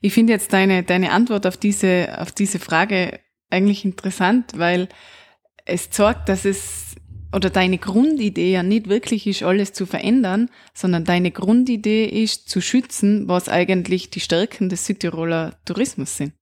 Ich 0.00 0.14
finde 0.14 0.32
jetzt 0.32 0.52
deine, 0.54 0.82
deine 0.82 1.12
Antwort 1.12 1.46
auf 1.46 1.58
diese, 1.58 2.16
auf 2.18 2.32
diese 2.32 2.58
Frage 2.58 3.20
eigentlich 3.50 3.84
interessant, 3.84 4.52
weil 4.56 4.88
es 5.68 5.90
zeigt, 5.90 6.28
dass 6.28 6.44
es 6.44 6.87
oder 7.32 7.50
deine 7.50 7.78
Grundidee 7.78 8.52
ja 8.52 8.62
nicht 8.62 8.88
wirklich 8.88 9.26
ist, 9.26 9.42
alles 9.42 9.72
zu 9.72 9.86
verändern, 9.86 10.50
sondern 10.74 11.04
deine 11.04 11.30
Grundidee 11.30 12.04
ist, 12.06 12.48
zu 12.48 12.60
schützen, 12.60 13.28
was 13.28 13.48
eigentlich 13.48 14.10
die 14.10 14.20
Stärken 14.20 14.68
des 14.68 14.86
Südtiroler 14.86 15.56
Tourismus 15.64 16.16
sind. 16.16 16.32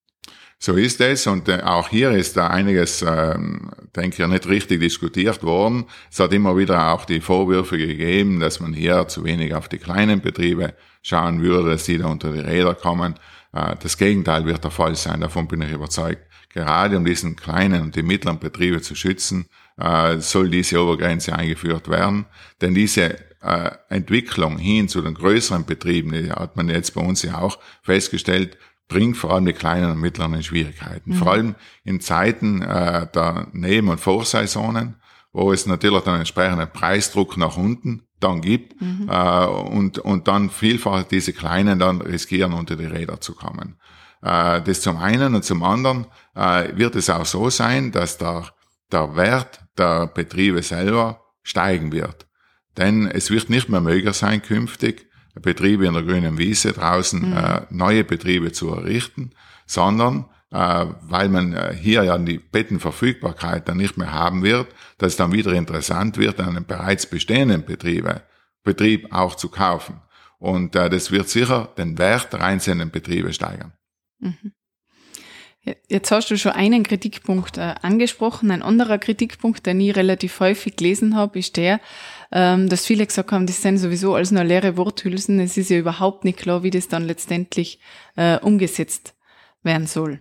So 0.58 0.74
ist 0.74 1.00
es 1.02 1.26
und 1.26 1.48
äh, 1.48 1.60
auch 1.62 1.90
hier 1.90 2.12
ist 2.12 2.36
da 2.38 2.48
einiges, 2.48 3.02
äh, 3.02 3.38
denke 3.94 4.22
ich, 4.22 4.28
nicht 4.28 4.48
richtig 4.48 4.80
diskutiert 4.80 5.42
worden. 5.42 5.84
Es 6.10 6.18
hat 6.18 6.32
immer 6.32 6.56
wieder 6.56 6.92
auch 6.92 7.04
die 7.04 7.20
Vorwürfe 7.20 7.76
gegeben, 7.76 8.40
dass 8.40 8.58
man 8.58 8.72
hier 8.72 9.06
zu 9.06 9.22
wenig 9.24 9.54
auf 9.54 9.68
die 9.68 9.76
kleinen 9.76 10.22
Betriebe 10.22 10.72
schauen 11.02 11.42
würde, 11.42 11.70
dass 11.70 11.84
die 11.84 11.98
da 11.98 12.06
unter 12.06 12.32
die 12.32 12.40
Räder 12.40 12.74
kommen. 12.74 13.16
Äh, 13.52 13.74
das 13.82 13.98
Gegenteil 13.98 14.46
wird 14.46 14.64
der 14.64 14.70
Fall 14.70 14.96
sein, 14.96 15.20
davon 15.20 15.46
bin 15.46 15.60
ich 15.60 15.72
überzeugt. 15.72 16.22
Gerade 16.48 16.96
um 16.96 17.04
diesen 17.04 17.36
kleinen 17.36 17.82
und 17.82 17.94
die 17.94 18.02
mittleren 18.02 18.38
Betriebe 18.38 18.80
zu 18.80 18.94
schützen, 18.94 19.46
äh, 19.78 20.18
soll 20.18 20.50
diese 20.50 20.82
Obergrenze 20.82 21.34
eingeführt 21.34 21.88
werden. 21.88 22.26
Denn 22.60 22.74
diese 22.74 23.16
äh, 23.42 23.70
Entwicklung 23.88 24.58
hin 24.58 24.88
zu 24.88 25.02
den 25.02 25.14
größeren 25.14 25.64
Betrieben, 25.64 26.12
die 26.12 26.30
hat 26.30 26.56
man 26.56 26.68
jetzt 26.68 26.94
bei 26.94 27.00
uns 27.00 27.22
ja 27.22 27.38
auch 27.38 27.58
festgestellt, 27.82 28.58
bringt 28.88 29.16
vor 29.16 29.32
allem 29.32 29.46
die 29.46 29.52
kleinen 29.52 29.90
und 29.90 30.00
mittleren 30.00 30.34
in 30.34 30.42
Schwierigkeiten. 30.42 31.10
Mhm. 31.10 31.14
Vor 31.14 31.32
allem 31.32 31.54
in 31.84 32.00
Zeiten 32.00 32.62
äh, 32.62 33.06
der 33.12 33.48
Neben- 33.52 33.88
und 33.88 34.00
Vorsaisonen, 34.00 34.96
wo 35.32 35.52
es 35.52 35.66
natürlich 35.66 36.02
dann 36.02 36.18
entsprechenden 36.18 36.70
Preisdruck 36.70 37.36
nach 37.36 37.56
unten 37.56 38.02
dann 38.20 38.40
gibt 38.40 38.80
mhm. 38.80 39.08
äh, 39.10 39.46
und, 39.46 39.98
und 39.98 40.28
dann 40.28 40.50
vielfach 40.50 41.02
diese 41.04 41.32
Kleinen 41.32 41.78
dann 41.78 42.00
riskieren, 42.00 42.52
unter 42.52 42.76
die 42.76 42.86
Räder 42.86 43.20
zu 43.20 43.34
kommen. 43.34 43.76
Äh, 44.22 44.62
das 44.62 44.80
zum 44.80 44.96
einen 44.96 45.34
und 45.34 45.44
zum 45.44 45.62
anderen 45.62 46.06
äh, 46.34 46.76
wird 46.76 46.96
es 46.96 47.10
auch 47.10 47.26
so 47.26 47.50
sein, 47.50 47.92
dass 47.92 48.18
der, 48.18 48.44
der 48.92 49.16
Wert 49.16 49.60
der 49.78 50.06
Betriebe 50.06 50.62
selber 50.62 51.22
steigen 51.42 51.92
wird. 51.92 52.26
Denn 52.76 53.06
es 53.06 53.30
wird 53.30 53.50
nicht 53.50 53.68
mehr 53.68 53.80
möglich 53.80 54.16
sein, 54.16 54.42
künftig 54.42 55.06
Betriebe 55.40 55.86
in 55.86 55.94
der 55.94 56.02
grünen 56.02 56.38
Wiese 56.38 56.72
draußen 56.72 57.30
mhm. 57.30 57.36
äh, 57.36 57.60
neue 57.70 58.04
Betriebe 58.04 58.52
zu 58.52 58.70
errichten, 58.70 59.32
sondern 59.66 60.26
äh, 60.50 60.86
weil 61.02 61.28
man 61.28 61.52
äh, 61.52 61.74
hier 61.74 62.04
ja 62.04 62.16
die 62.18 62.38
Bettenverfügbarkeit 62.38 63.68
dann 63.68 63.76
nicht 63.76 63.96
mehr 63.96 64.12
haben 64.12 64.42
wird, 64.42 64.68
dass 64.98 65.12
es 65.12 65.16
dann 65.16 65.32
wieder 65.32 65.52
interessant 65.52 66.16
wird, 66.16 66.40
einen 66.40 66.64
bereits 66.64 67.06
bestehenden 67.06 67.64
Betriebe, 67.64 68.22
Betrieb 68.62 69.12
auch 69.12 69.34
zu 69.34 69.48
kaufen. 69.48 70.00
Und 70.38 70.76
äh, 70.76 70.88
das 70.88 71.10
wird 71.10 71.28
sicher 71.28 71.68
den 71.76 71.98
Wert 71.98 72.32
der 72.32 72.42
einzelnen 72.42 72.90
Betriebe 72.90 73.32
steigern. 73.32 73.72
Mhm. 74.18 74.52
Jetzt 75.88 76.12
hast 76.12 76.30
du 76.30 76.38
schon 76.38 76.52
einen 76.52 76.84
Kritikpunkt 76.84 77.58
äh, 77.58 77.74
angesprochen. 77.82 78.52
Ein 78.52 78.62
anderer 78.62 78.98
Kritikpunkt, 78.98 79.66
den 79.66 79.80
ich 79.80 79.96
relativ 79.96 80.38
häufig 80.38 80.76
gelesen 80.76 81.16
habe, 81.16 81.40
ist 81.40 81.56
der, 81.56 81.80
ähm, 82.30 82.68
dass 82.68 82.86
viele 82.86 83.04
gesagt 83.04 83.32
haben, 83.32 83.46
das 83.46 83.62
sind 83.62 83.78
sowieso 83.78 84.14
alles 84.14 84.30
nur 84.30 84.44
leere 84.44 84.76
Worthülsen. 84.76 85.40
Es 85.40 85.56
ist 85.56 85.70
ja 85.70 85.78
überhaupt 85.78 86.24
nicht 86.24 86.38
klar, 86.38 86.62
wie 86.62 86.70
das 86.70 86.86
dann 86.86 87.04
letztendlich 87.04 87.80
äh, 88.14 88.38
umgesetzt 88.38 89.16
werden 89.64 89.88
soll. 89.88 90.20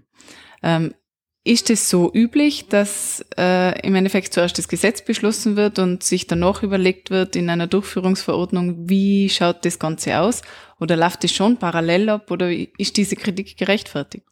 Ähm, 0.64 0.96
ist 1.44 1.70
es 1.70 1.92
so 1.92 2.12
üblich, 2.12 2.70
dass 2.70 3.24
äh, 3.38 3.80
im 3.86 3.94
Endeffekt 3.94 4.34
zuerst 4.34 4.58
das 4.58 4.68
Gesetz 4.68 5.06
beschlossen 5.06 5.56
wird 5.56 5.78
und 5.78 6.02
sich 6.02 6.26
danach 6.26 6.64
überlegt 6.64 7.12
wird 7.12 7.36
in 7.36 7.52
einer 7.52 7.68
Durchführungsverordnung, 7.68 8.90
wie 8.90 9.30
schaut 9.30 9.64
das 9.64 9.78
Ganze 9.78 10.20
aus? 10.20 10.42
Oder 10.80 10.98
läuft 10.98 11.24
es 11.24 11.34
schon 11.34 11.58
parallel 11.58 12.10
ab 12.10 12.32
oder 12.32 12.52
ist 12.52 12.98
diese 12.98 13.16
Kritik 13.16 13.58
gerechtfertigt? 13.58 14.26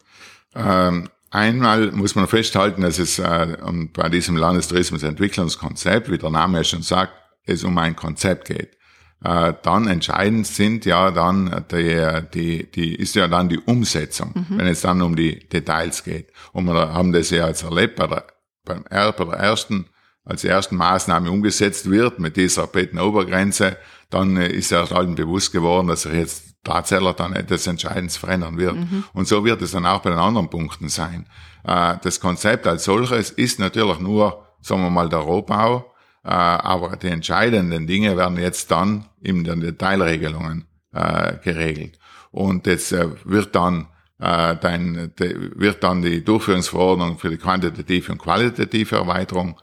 Ähm, 0.55 1.09
einmal 1.31 1.91
muss 1.91 2.15
man 2.15 2.27
festhalten, 2.27 2.81
dass 2.81 2.99
es 2.99 3.19
äh, 3.19 3.57
bei 3.93 4.09
diesem 4.09 4.37
Landestourismusentwicklungskonzept, 4.37 6.11
wie 6.11 6.17
der 6.17 6.29
Name 6.29 6.63
schon 6.63 6.81
sagt, 6.81 7.13
es 7.45 7.63
um 7.63 7.77
ein 7.77 7.95
Konzept 7.95 8.45
geht. 8.45 8.77
Äh, 9.23 9.53
dann 9.63 9.87
entscheidend 9.87 10.47
sind 10.47 10.85
ja 10.85 11.11
dann 11.11 11.65
die, 11.71 12.21
die, 12.33 12.71
die 12.71 12.95
ist 12.95 13.15
ja 13.15 13.27
dann 13.27 13.49
die 13.49 13.59
Umsetzung, 13.59 14.31
mhm. 14.33 14.57
wenn 14.57 14.67
es 14.67 14.81
dann 14.81 15.01
um 15.01 15.15
die 15.15 15.47
Details 15.47 16.03
geht. 16.03 16.31
Und 16.51 16.65
wir 16.65 16.93
haben 16.93 17.13
das 17.13 17.29
ja 17.29 17.47
jetzt 17.47 17.63
erlebt 17.63 17.95
bei 17.95 18.07
der, 18.07 18.27
beim 18.65 18.83
Erb, 18.89 19.17
bei 19.17 19.25
der 19.25 19.35
ersten, 19.35 19.85
als 20.25 20.43
ersten 20.43 20.75
Maßnahme 20.77 21.29
umgesetzt 21.29 21.89
wird 21.89 22.19
mit 22.19 22.37
dieser 22.37 22.67
Bettenobergrenze, 22.67 23.77
dann 24.09 24.37
ist 24.37 24.71
ja 24.71 24.83
allen 24.83 25.15
bewusst 25.15 25.51
geworden, 25.51 25.87
dass 25.87 26.03
sich 26.03 26.13
jetzt 26.13 26.53
tatsächlich 26.63 27.13
dann 27.13 27.33
etwas 27.33 27.67
Entscheidendes 27.67 28.17
verändern 28.17 28.57
wird. 28.57 28.75
Mhm. 28.75 29.03
Und 29.13 29.27
so 29.27 29.43
wird 29.43 29.61
es 29.61 29.71
dann 29.71 29.85
auch 29.85 30.01
bei 30.01 30.11
den 30.11 30.19
anderen 30.19 30.49
Punkten 30.49 30.87
sein. 30.87 31.25
Äh, 31.63 31.95
das 32.01 32.19
Konzept 32.19 32.67
als 32.67 32.85
solches 32.85 33.31
ist 33.31 33.59
natürlich 33.59 33.99
nur, 33.99 34.45
sagen 34.61 34.81
wir 34.81 34.89
mal, 34.89 35.09
der 35.09 35.19
Rohbau, 35.19 35.93
äh, 36.23 36.29
aber 36.29 36.95
die 36.95 37.07
entscheidenden 37.07 37.85
Dinge 37.87 38.15
werden 38.15 38.37
jetzt 38.37 38.71
dann 38.71 39.05
in 39.21 39.43
den 39.43 39.59
Detailregelungen 39.59 40.65
äh, 40.93 41.33
geregelt. 41.43 41.99
Und 42.31 42.65
jetzt 42.67 42.91
wird 43.25 43.55
dann 43.55 43.87
dann 44.19 45.11
wird 45.17 45.83
dann 45.83 46.01
die 46.01 46.23
Durchführungsverordnung 46.23 47.17
für 47.17 47.29
die 47.29 47.37
quantitative 47.37 48.13
und 48.13 48.19
qualitative 48.19 48.95
Erweiterung 48.95 49.59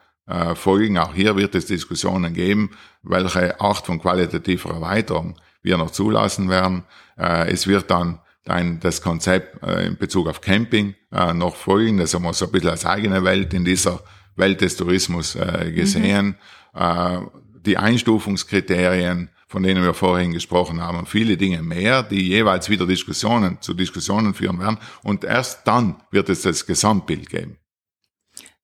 folgen. 0.54 0.96
Auch 0.98 1.12
hier 1.12 1.34
wird 1.34 1.56
es 1.56 1.66
Diskussionen 1.66 2.34
geben, 2.34 2.70
welche 3.02 3.60
Art 3.60 3.84
von 3.84 4.00
qualitativer 4.00 4.70
Erweiterung 4.70 5.36
wir 5.62 5.76
noch 5.76 5.90
zulassen 5.90 6.48
werden. 6.48 6.84
Äh, 7.18 7.50
es 7.50 7.66
wird 7.66 7.90
dann 7.90 8.20
ein, 8.46 8.80
das 8.80 9.02
Konzept 9.02 9.62
äh, 9.62 9.86
in 9.86 9.96
Bezug 9.96 10.28
auf 10.28 10.40
Camping 10.40 10.94
äh, 11.12 11.32
noch 11.34 11.56
folgen. 11.56 11.98
Das 11.98 12.14
haben 12.14 12.22
wir 12.22 12.32
so 12.32 12.46
ein 12.46 12.52
bisschen 12.52 12.70
als 12.70 12.86
eigene 12.86 13.24
Welt 13.24 13.52
in 13.54 13.64
dieser 13.64 14.00
Welt 14.36 14.60
des 14.60 14.76
Tourismus 14.76 15.34
äh, 15.36 15.70
gesehen. 15.72 16.36
Mhm. 16.74 16.80
äh, 16.80 17.18
die 17.66 17.76
Einstufungskriterien, 17.76 19.28
von 19.46 19.62
denen 19.62 19.82
wir 19.82 19.92
vorhin 19.92 20.32
gesprochen 20.32 20.80
haben, 20.80 20.98
und 20.98 21.08
viele 21.08 21.36
Dinge 21.36 21.62
mehr, 21.62 22.02
die 22.02 22.28
jeweils 22.28 22.70
wieder 22.70 22.86
Diskussionen 22.86 23.60
zu 23.60 23.74
Diskussionen 23.74 24.32
führen 24.32 24.58
werden. 24.58 24.78
Und 25.02 25.24
erst 25.24 25.66
dann 25.66 25.96
wird 26.10 26.30
es 26.30 26.40
das 26.42 26.64
Gesamtbild 26.64 27.28
geben. 27.28 27.59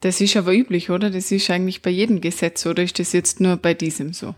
Das 0.00 0.20
ist 0.20 0.36
aber 0.36 0.52
üblich, 0.52 0.90
oder? 0.90 1.10
Das 1.10 1.32
ist 1.32 1.50
eigentlich 1.50 1.82
bei 1.82 1.90
jedem 1.90 2.20
Gesetz, 2.20 2.66
oder 2.66 2.82
ist 2.82 2.98
das 2.98 3.12
jetzt 3.12 3.40
nur 3.40 3.56
bei 3.56 3.74
diesem 3.74 4.12
so? 4.12 4.34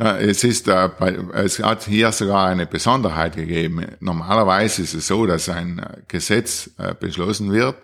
Es 0.00 0.44
ist, 0.44 0.66
äh, 0.66 0.88
es 1.34 1.58
hat 1.58 1.84
hier 1.84 2.10
sogar 2.12 2.46
eine 2.46 2.66
Besonderheit 2.66 3.36
gegeben. 3.36 3.84
Normalerweise 4.00 4.80
ist 4.80 4.94
es 4.94 5.06
so, 5.06 5.26
dass 5.26 5.50
ein 5.50 5.84
Gesetz 6.08 6.70
äh, 6.78 6.94
beschlossen 6.94 7.52
wird 7.52 7.76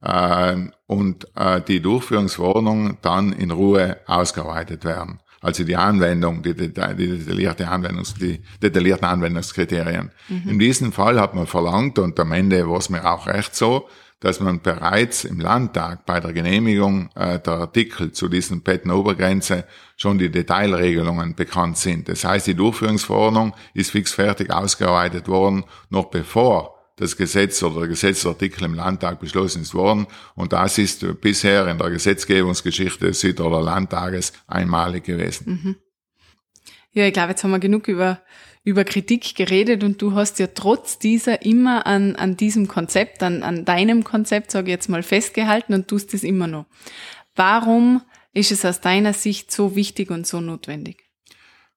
äh, 0.00 0.56
und 0.86 1.26
die 1.68 1.80
Durchführungsverordnungen 1.80 2.96
dann 3.02 3.34
in 3.34 3.50
Ruhe 3.50 3.98
ausgearbeitet 4.06 4.86
werden. 4.86 5.20
Also 5.40 5.64
die 5.64 5.76
Anwendung, 5.76 6.42
die, 6.42 6.54
die, 6.54 6.68
die 6.72 6.72
detaillierte 6.72 7.68
Anwendungs, 7.68 8.14
die 8.14 8.40
detaillierten 8.62 9.06
Anwendungskriterien. 9.06 10.10
Mhm. 10.28 10.48
In 10.48 10.58
diesem 10.58 10.92
Fall 10.92 11.20
hat 11.20 11.34
man 11.34 11.46
verlangt 11.46 11.98
und 11.98 12.18
am 12.18 12.32
Ende 12.32 12.68
war 12.68 12.78
es 12.78 12.90
mir 12.90 13.04
auch 13.04 13.26
recht 13.26 13.54
so, 13.54 13.88
dass 14.20 14.40
man 14.40 14.60
bereits 14.60 15.24
im 15.24 15.38
Landtag 15.38 16.04
bei 16.04 16.18
der 16.18 16.32
Genehmigung 16.32 17.10
äh, 17.14 17.38
der 17.38 17.52
Artikel 17.54 18.10
zu 18.10 18.28
diesen 18.28 18.62
Bettenobergrenze 18.62 19.64
schon 19.96 20.18
die 20.18 20.30
Detailregelungen 20.30 21.36
bekannt 21.36 21.78
sind. 21.78 22.08
Das 22.08 22.24
heißt, 22.24 22.48
die 22.48 22.54
Durchführungsverordnung 22.54 23.54
ist 23.74 23.92
fix 23.92 24.12
fertig 24.12 24.50
ausgearbeitet 24.50 25.28
worden, 25.28 25.64
noch 25.88 26.06
bevor 26.06 26.77
das 26.98 27.16
Gesetz 27.16 27.62
oder 27.62 27.80
der 27.80 27.88
Gesetzesartikel 27.88 28.64
im 28.64 28.74
Landtag 28.74 29.20
beschlossen 29.20 29.62
ist 29.62 29.74
worden. 29.74 30.06
Und 30.34 30.52
das 30.52 30.78
ist 30.78 31.20
bisher 31.20 31.66
in 31.68 31.78
der 31.78 31.90
Gesetzgebungsgeschichte 31.90 33.06
des 33.06 33.20
Südtiroler 33.20 33.62
Landtages 33.62 34.32
einmalig 34.46 35.04
gewesen. 35.04 35.60
Mhm. 35.62 35.76
Ja, 36.92 37.06
ich 37.06 37.12
glaube, 37.12 37.30
jetzt 37.30 37.44
haben 37.44 37.50
wir 37.50 37.58
genug 37.58 37.88
über 37.88 38.20
über 38.64 38.84
Kritik 38.84 39.34
geredet 39.34 39.82
und 39.82 40.02
du 40.02 40.12
hast 40.12 40.38
ja 40.38 40.48
trotz 40.48 40.98
dieser 40.98 41.42
immer 41.42 41.86
an, 41.86 42.16
an 42.16 42.36
diesem 42.36 42.68
Konzept, 42.68 43.22
an, 43.22 43.42
an 43.42 43.64
deinem 43.64 44.04
Konzept, 44.04 44.50
sage 44.50 44.66
ich 44.66 44.72
jetzt 44.72 44.88
mal, 44.88 45.02
festgehalten 45.02 45.72
und 45.72 45.88
tust 45.88 46.12
es 46.12 46.22
immer 46.22 46.46
noch. 46.46 46.66
Warum 47.34 48.02
ist 48.34 48.52
es 48.52 48.66
aus 48.66 48.82
deiner 48.82 49.14
Sicht 49.14 49.50
so 49.52 49.74
wichtig 49.74 50.10
und 50.10 50.26
so 50.26 50.42
notwendig? 50.42 51.08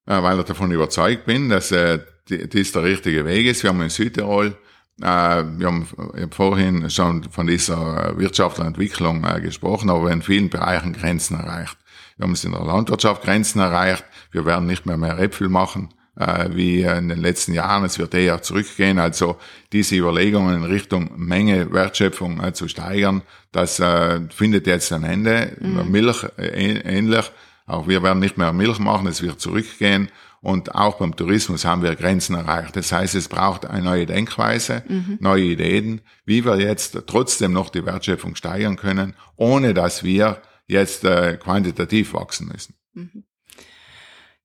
Weil 0.06 0.40
ich 0.40 0.46
davon 0.46 0.72
überzeugt 0.72 1.26
bin, 1.26 1.48
dass 1.48 1.72
äh, 1.72 2.00
das 2.28 2.72
der 2.74 2.84
richtige 2.84 3.24
Weg 3.26 3.46
ist. 3.46 3.64
Wir 3.64 3.70
haben 3.70 3.82
in 3.82 3.90
Südtirol 3.90 4.58
wir 4.98 5.68
haben 5.68 5.88
vorhin 6.32 6.90
schon 6.90 7.24
von 7.32 7.48
dieser 7.48 8.18
wirtschaftlichen 8.18 8.68
Entwicklung 8.68 9.24
äh, 9.24 9.42
gesprochen, 9.42 9.90
aber 9.90 10.12
in 10.12 10.22
vielen 10.22 10.50
Bereichen 10.50 10.94
Grenzen 10.94 11.40
erreicht. 11.40 11.78
Wir 12.18 12.26
haben 12.26 12.34
es 12.34 12.46
in 12.46 12.52
der 12.52 12.64
Landwirtschaft 12.64 13.24
Grenzen 13.24 13.60
erreicht. 13.60 14.04
Wir 14.32 14.46
werden 14.46 14.68
nicht 14.68 14.86
mehr 14.86 14.98
mehr 14.98 15.18
Äpfel 15.18 15.50
machen 15.50 15.90
äh, 16.16 16.50
wie 16.52 16.82
in 16.82 17.10
den 17.10 17.20
letzten 17.20 17.54
Jahren. 17.54 17.84
Es 17.84 17.98
wird 17.98 18.14
eher 18.14 18.42
zurückgehen. 18.42 19.00
Also 19.00 19.38
diese 19.72 19.96
Überlegungen 19.96 20.58
in 20.58 20.64
Richtung 20.64 21.10
Menge 21.16 21.72
Wertschöpfung 21.72 22.44
äh, 22.44 22.54
zu 22.54 22.68
steigern, 22.68 23.24
das 23.52 23.80
äh, 23.80 24.22
findet 24.30 24.68
jetzt 24.68 24.94
ein 24.94 25.04
Ende. 25.04 25.58
Mhm. 25.60 25.92
Milch 25.92 26.26
äh, 26.38 26.48
ähnlich. 26.48 27.32
Auch 27.72 27.88
wir 27.88 28.04
werden 28.04 28.20
nicht 28.20 28.38
mehr 28.38 28.52
Milch 28.52 28.80
machen, 28.80 29.08
es 29.08 29.22
wird 29.22 29.40
zurückgehen. 29.40 30.10
Und 30.42 30.76
auch 30.76 30.98
beim 30.98 31.16
Tourismus 31.16 31.64
haben 31.66 31.84
wir 31.84 31.96
Grenzen 31.96 32.36
erreicht. 32.36 32.76
Das 32.76 32.92
heißt, 32.92 33.16
es 33.16 33.30
braucht 33.30 33.66
eine 33.66 33.84
neue 33.84 34.06
Denkweise, 34.06 34.84
mhm. 34.88 35.18
neue 35.22 35.44
Ideen, 35.44 36.02
wie 36.26 36.44
wir 36.44 36.60
jetzt 36.60 37.00
trotzdem 37.08 37.54
noch 37.54 37.70
die 37.70 37.86
Wertschöpfung 37.86 38.36
steigern 38.36 38.76
können, 38.76 39.16
ohne 39.38 39.74
dass 39.74 40.04
wir 40.04 40.42
jetzt 40.68 41.06
äh, 41.06 41.38
quantitativ 41.38 42.14
wachsen 42.14 42.50
müssen. 42.50 42.76
Mhm. 42.94 43.24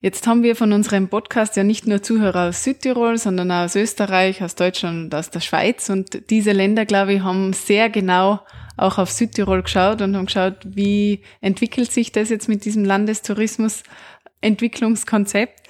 Jetzt 0.01 0.27
haben 0.27 0.45
wir 0.45 0.55
von 0.55 0.73
unserem 0.73 1.09
Podcast 1.09 1.57
ja 1.57 1.65
nicht 1.65 1.87
nur 1.87 2.03
Zuhörer 2.03 2.51
aus 2.51 2.63
Südtirol, 2.63 3.19
sondern 3.19 3.51
auch 3.51 3.65
aus 3.65 3.75
Österreich, 3.75 4.43
aus 4.43 4.55
Deutschland 4.55 5.07
und 5.07 5.15
aus 5.15 5.31
der 5.31 5.41
Schweiz. 5.41 5.89
Und 5.89 6.31
diese 6.31 6.53
Länder, 6.53 6.85
glaube 6.85 7.15
ich, 7.15 7.23
haben 7.23 7.55
sehr 7.55 7.91
genau 7.91 8.41
auch 8.77 8.99
auf 8.99 9.11
Südtirol 9.11 9.63
geschaut 9.63 10.03
und 10.03 10.15
haben 10.17 10.27
geschaut, 10.27 10.59
wie 10.65 11.23
entwickelt 11.41 11.93
sich 11.93 12.13
das 12.13 12.29
jetzt 12.29 12.49
mit 12.49 12.65
diesem 12.65 12.85
Landestourismus-Entwicklungskonzept. 12.85 15.63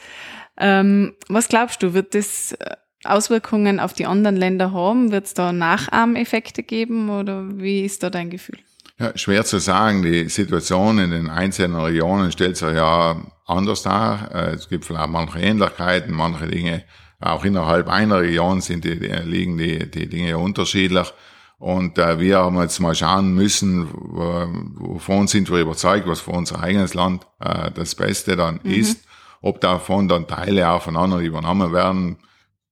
Ähm, 0.59 1.15
was 1.29 1.49
glaubst 1.49 1.83
du, 1.83 1.95
wird 1.95 2.15
das 2.15 2.53
äh, 2.53 2.77
Auswirkungen 3.05 3.81
auf 3.81 3.93
die 3.93 4.07
anderen 4.07 4.37
Länder 4.37 4.73
haben? 4.73 5.13
Wird 5.13 5.27
es 5.27 5.35
da 5.35 5.53
Nachahmeffekte 5.53 6.63
geben 6.63 7.11
oder 7.11 7.45
wie 7.59 7.85
ist 7.85 8.03
da 8.03 8.11
dein 8.11 8.31
Gefühl? 8.31 8.59
Ja, 8.99 9.17
schwer 9.17 9.45
zu 9.45 9.59
sagen. 9.59 10.03
Die 10.03 10.29
Situation 10.29 10.99
in 10.99 11.11
den 11.11 11.29
einzelnen 11.29 11.79
Regionen 11.79 12.33
stellt 12.33 12.57
sich 12.57 12.75
ja 12.75 13.17
anders 13.45 13.83
dar. 13.83 14.31
Äh, 14.35 14.55
es 14.55 14.69
gibt 14.69 14.85
vielleicht 14.85 15.11
manche 15.11 15.39
Ähnlichkeiten, 15.39 16.15
manche 16.15 16.47
Dinge, 16.47 16.85
auch 17.21 17.45
innerhalb 17.45 17.89
einer 17.89 18.21
Region 18.21 18.61
sind 18.61 18.85
die, 18.85 18.93
liegen 18.93 19.57
die, 19.57 19.91
die 19.91 20.09
Dinge 20.09 20.37
unterschiedlich. 20.37 21.13
Und 21.59 21.99
äh, 21.99 22.21
wir 22.21 22.39
haben 22.39 22.61
jetzt 22.61 22.81
mal 22.81 22.95
schauen 22.95 23.35
müssen, 23.35 23.89
wovon 23.93 25.27
sind 25.27 25.51
wir 25.51 25.61
überzeugt, 25.61 26.07
was 26.07 26.21
für 26.21 26.33
unser 26.33 26.61
eigenes 26.63 26.93
Land 26.93 27.27
äh, 27.41 27.71
das 27.71 27.95
Beste 27.95 28.37
dann 28.37 28.61
mhm. 28.63 28.71
ist. 28.71 29.05
Ob 29.41 29.61
davon 29.61 30.09
dann 30.09 30.27
Teile 30.27 30.69
auch 30.71 30.83
von 30.83 30.97
anderen 30.97 31.25
übernommen 31.25 31.73
werden, 31.73 32.19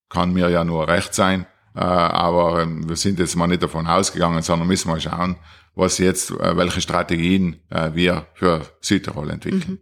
kann 0.09 0.33
mir 0.33 0.49
ja 0.51 0.64
nur 0.64 0.87
recht 0.88 1.14
sein. 1.14 1.47
Äh, 1.75 1.81
aber 1.81 2.62
ähm, 2.62 2.88
wir 2.88 2.97
sind 2.97 3.18
jetzt 3.18 3.37
mal 3.37 3.47
nicht 3.47 3.62
davon 3.62 3.87
ausgegangen, 3.87 4.42
sondern 4.42 4.68
müssen 4.68 4.90
mal 4.90 5.01
schauen, 5.01 5.37
was 5.75 5.99
jetzt, 5.99 6.31
äh, 6.31 6.57
welche 6.57 6.81
Strategien 6.81 7.61
äh, 7.70 7.90
wir 7.94 8.27
für 8.35 8.62
Südtirol 8.81 9.31
entwickeln. 9.31 9.64
Mhm. 9.66 9.79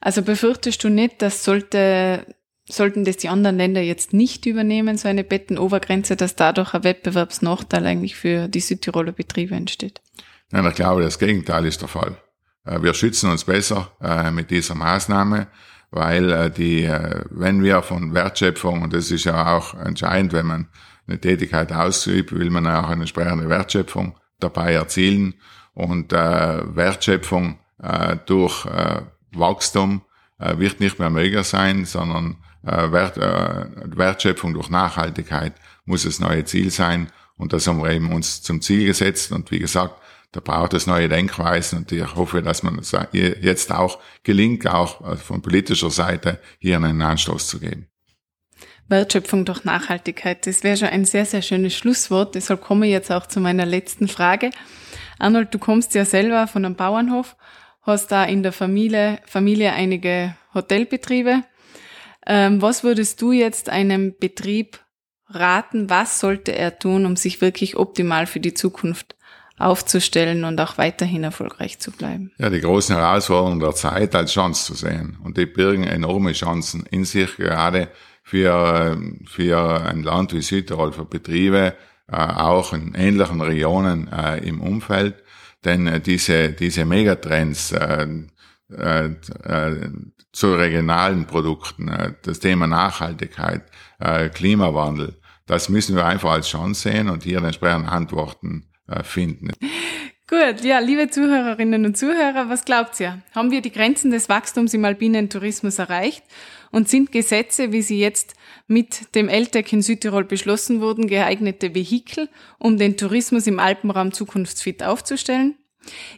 Also 0.00 0.22
befürchtest 0.22 0.84
du 0.84 0.90
nicht, 0.90 1.22
dass 1.22 1.44
sollte, 1.44 2.26
sollten 2.68 3.04
das 3.04 3.18
die 3.18 3.28
anderen 3.28 3.56
Länder 3.56 3.82
jetzt 3.82 4.12
nicht 4.12 4.46
übernehmen, 4.46 4.96
so 4.96 5.08
eine 5.08 5.24
Bettenobergrenze, 5.24 6.16
dass 6.16 6.36
dadurch 6.36 6.74
ein 6.74 6.84
Wettbewerbsnachteil 6.84 7.86
eigentlich 7.86 8.16
für 8.16 8.48
die 8.48 8.60
Südtiroler 8.60 9.12
Betriebe 9.12 9.54
entsteht? 9.54 10.00
Nein, 10.50 10.66
ich 10.66 10.74
glaube, 10.74 11.02
das 11.02 11.18
Gegenteil 11.18 11.66
ist 11.66 11.82
der 11.82 11.88
Fall. 11.88 12.16
Äh, 12.64 12.82
wir 12.82 12.94
schützen 12.94 13.30
uns 13.30 13.44
besser 13.44 13.90
äh, 14.00 14.30
mit 14.30 14.50
dieser 14.50 14.74
Maßnahme, 14.74 15.48
weil 15.90 16.30
äh, 16.32 16.50
die, 16.50 16.88
wenn 17.30 17.62
wir 17.62 17.82
von 17.82 18.14
Wertschöpfung, 18.14 18.82
und 18.82 18.92
das 18.92 19.10
ist 19.10 19.24
ja 19.24 19.56
auch 19.56 19.74
entscheidend, 19.74 20.32
wenn 20.32 20.46
man 20.46 20.68
eine 21.06 21.20
Tätigkeit 21.20 21.72
ausübt, 21.72 22.32
will 22.32 22.50
man 22.50 22.66
auch 22.66 22.88
eine 22.88 23.02
entsprechende 23.02 23.48
Wertschöpfung 23.48 24.18
dabei 24.40 24.72
erzielen. 24.72 25.34
Und 25.74 26.12
Wertschöpfung 26.12 27.58
durch 28.26 28.64
Wachstum 29.32 30.02
wird 30.38 30.78
nicht 30.78 31.00
mehr 31.00 31.10
möglich 31.10 31.46
sein, 31.46 31.84
sondern 31.84 32.36
Wert, 32.64 33.16
äh, 33.18 33.66
Wertschöpfung 33.96 34.54
durch 34.54 34.70
Nachhaltigkeit 34.70 35.54
muss 35.84 36.04
das 36.04 36.20
neue 36.20 36.44
Ziel 36.44 36.70
sein. 36.70 37.10
Und 37.36 37.52
das 37.52 37.66
haben 37.66 37.82
wir 37.82 37.90
eben 37.90 38.12
uns 38.12 38.42
zum 38.42 38.60
Ziel 38.60 38.86
gesetzt. 38.86 39.32
Und 39.32 39.50
wie 39.50 39.58
gesagt, 39.58 40.00
da 40.32 40.40
braucht 40.40 40.74
es 40.74 40.86
neue 40.86 41.08
Denkweisen 41.08 41.78
und 41.78 41.92
ich 41.92 42.14
hoffe, 42.16 42.42
dass 42.42 42.64
man 42.64 42.78
es 42.80 42.92
jetzt 43.12 43.70
auch 43.70 44.00
gelingt, 44.24 44.66
auch 44.66 45.16
von 45.18 45.42
politischer 45.42 45.90
Seite 45.90 46.40
hier 46.58 46.76
einen 46.76 47.00
Anstoß 47.02 47.46
zu 47.46 47.60
geben. 47.60 47.86
Wertschöpfung 48.88 49.44
durch 49.44 49.64
Nachhaltigkeit, 49.64 50.44
das 50.46 50.64
wäre 50.64 50.76
schon 50.76 50.88
ein 50.88 51.04
sehr, 51.04 51.24
sehr 51.24 51.40
schönes 51.40 51.74
Schlusswort. 51.74 52.34
Deshalb 52.34 52.62
komme 52.62 52.86
ich 52.86 52.92
jetzt 52.92 53.12
auch 53.12 53.26
zu 53.26 53.38
meiner 53.38 53.64
letzten 53.64 54.08
Frage. 54.08 54.50
Arnold, 55.20 55.54
du 55.54 55.58
kommst 55.58 55.94
ja 55.94 56.04
selber 56.04 56.48
von 56.48 56.64
einem 56.64 56.74
Bauernhof 56.74 57.36
hast 57.84 58.10
da 58.10 58.24
in 58.24 58.42
der 58.42 58.52
Familie, 58.52 59.20
Familie 59.26 59.72
einige 59.72 60.34
Hotelbetriebe. 60.54 61.42
Ähm, 62.26 62.62
was 62.62 62.84
würdest 62.84 63.20
du 63.22 63.32
jetzt 63.32 63.68
einem 63.68 64.14
Betrieb 64.18 64.80
raten? 65.28 65.90
Was 65.90 66.20
sollte 66.20 66.52
er 66.54 66.78
tun, 66.78 67.06
um 67.06 67.16
sich 67.16 67.40
wirklich 67.40 67.76
optimal 67.76 68.26
für 68.26 68.40
die 68.40 68.54
Zukunft 68.54 69.16
aufzustellen 69.58 70.44
und 70.44 70.60
auch 70.60 70.78
weiterhin 70.78 71.24
erfolgreich 71.24 71.78
zu 71.78 71.90
bleiben? 71.92 72.32
Ja, 72.38 72.50
die 72.50 72.60
großen 72.60 72.96
Herausforderungen 72.96 73.60
der 73.60 73.74
Zeit 73.74 74.14
als 74.14 74.32
Chance 74.32 74.66
zu 74.66 74.74
sehen. 74.74 75.18
Und 75.22 75.36
die 75.36 75.46
birgen 75.46 75.84
enorme 75.84 76.32
Chancen 76.32 76.84
in 76.90 77.04
sich, 77.04 77.36
gerade 77.36 77.88
für, 78.22 78.98
für 79.26 79.82
ein 79.82 80.02
Land 80.02 80.32
wie 80.32 80.42
Südtirol, 80.42 80.92
für 80.92 81.04
Betriebe, 81.04 81.74
äh, 82.10 82.16
auch 82.16 82.72
in 82.72 82.94
ähnlichen 82.94 83.40
Regionen 83.40 84.10
äh, 84.12 84.38
im 84.38 84.60
Umfeld. 84.60 85.22
Denn 85.64 85.86
äh, 85.86 86.00
diese, 86.00 86.50
diese 86.50 86.84
Megatrends 86.84 87.74
äh, 88.78 89.06
äh, 89.44 89.90
zu 90.32 90.54
regionalen 90.54 91.26
Produkten, 91.26 91.88
äh, 91.88 92.12
das 92.22 92.40
Thema 92.40 92.66
Nachhaltigkeit, 92.66 93.62
äh, 94.00 94.28
Klimawandel, 94.28 95.16
das 95.46 95.68
müssen 95.68 95.96
wir 95.96 96.06
einfach 96.06 96.32
als 96.32 96.48
Chance 96.48 96.88
sehen 96.90 97.08
und 97.08 97.22
hier 97.22 97.42
entsprechende 97.42 97.88
Antworten 97.88 98.68
äh, 98.88 99.02
finden. 99.02 99.50
Gut, 100.26 100.64
ja, 100.64 100.78
liebe 100.78 101.10
Zuhörerinnen 101.10 101.84
und 101.84 101.98
Zuhörer, 101.98 102.48
was 102.48 102.64
glaubt 102.64 102.98
ihr? 102.98 103.22
Haben 103.34 103.50
wir 103.50 103.60
die 103.60 103.70
Grenzen 103.70 104.10
des 104.10 104.30
Wachstums 104.30 104.72
im 104.72 104.84
alpinen 104.84 105.28
Tourismus 105.28 105.78
erreicht 105.78 106.24
und 106.70 106.88
sind 106.88 107.12
Gesetze, 107.12 107.72
wie 107.72 107.82
sie 107.82 108.00
jetzt 108.00 108.34
mit 108.66 109.14
dem 109.14 109.28
LTEC 109.28 109.74
in 109.74 109.82
Südtirol 109.82 110.24
beschlossen 110.24 110.80
wurden, 110.80 111.08
geeignete 111.08 111.74
Vehikel, 111.74 112.30
um 112.58 112.78
den 112.78 112.96
Tourismus 112.96 113.46
im 113.46 113.58
Alpenraum 113.58 114.12
zukunftsfit 114.12 114.82
aufzustellen? 114.82 115.56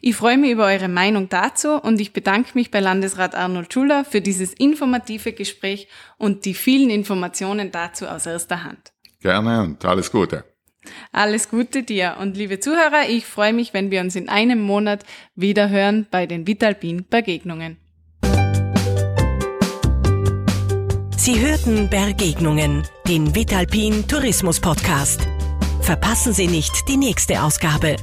Ich 0.01 0.17
freue 0.17 0.39
mich 0.39 0.51
über 0.51 0.67
eure 0.67 0.89
Meinung 0.89 1.29
dazu 1.29 1.75
und 1.75 2.01
ich 2.01 2.13
bedanke 2.13 2.51
mich 2.55 2.71
bei 2.71 2.81
Landesrat 2.81 3.35
Arnold 3.35 3.73
Schuller 3.73 4.05
für 4.05 4.21
dieses 4.21 4.53
informative 4.53 5.33
Gespräch 5.33 5.89
und 6.19 6.45
die 6.45 6.55
vielen 6.55 6.91
Informationen 6.91 7.73
dazu 7.73 8.07
aus 8.07 8.27
erster 8.27 8.65
Hand. 8.65 8.93
Gerne 9.21 9.63
und 9.63 9.85
alles 9.85 10.11
Gute. 10.11 10.45
Alles 11.13 11.49
Gute 11.49 11.83
dir 11.83 12.17
und 12.21 12.37
liebe 12.37 12.61
Zuhörer, 12.61 13.09
ich 13.09 13.27
freue 13.27 13.53
mich, 13.53 13.75
wenn 13.75 13.91
wir 13.91 14.01
uns 14.01 14.15
in 14.15 14.29
einem 14.29 14.61
Monat 14.61 15.05
wieder 15.35 15.69
hören 15.69 16.07
bei 16.11 16.27
den 16.27 16.47
Vitalpin 16.47 17.07
Begegnungen. 17.09 17.79
Sie 21.17 21.41
hörten 21.41 21.91
Begegnungen, 21.91 22.85
den 23.09 23.35
Vitalpin 23.35 24.07
Tourismus 24.07 24.61
Podcast. 24.61 25.27
Verpassen 25.81 26.33
Sie 26.33 26.47
nicht 26.47 26.89
die 26.89 26.97
nächste 26.97 27.43
Ausgabe. 27.43 27.97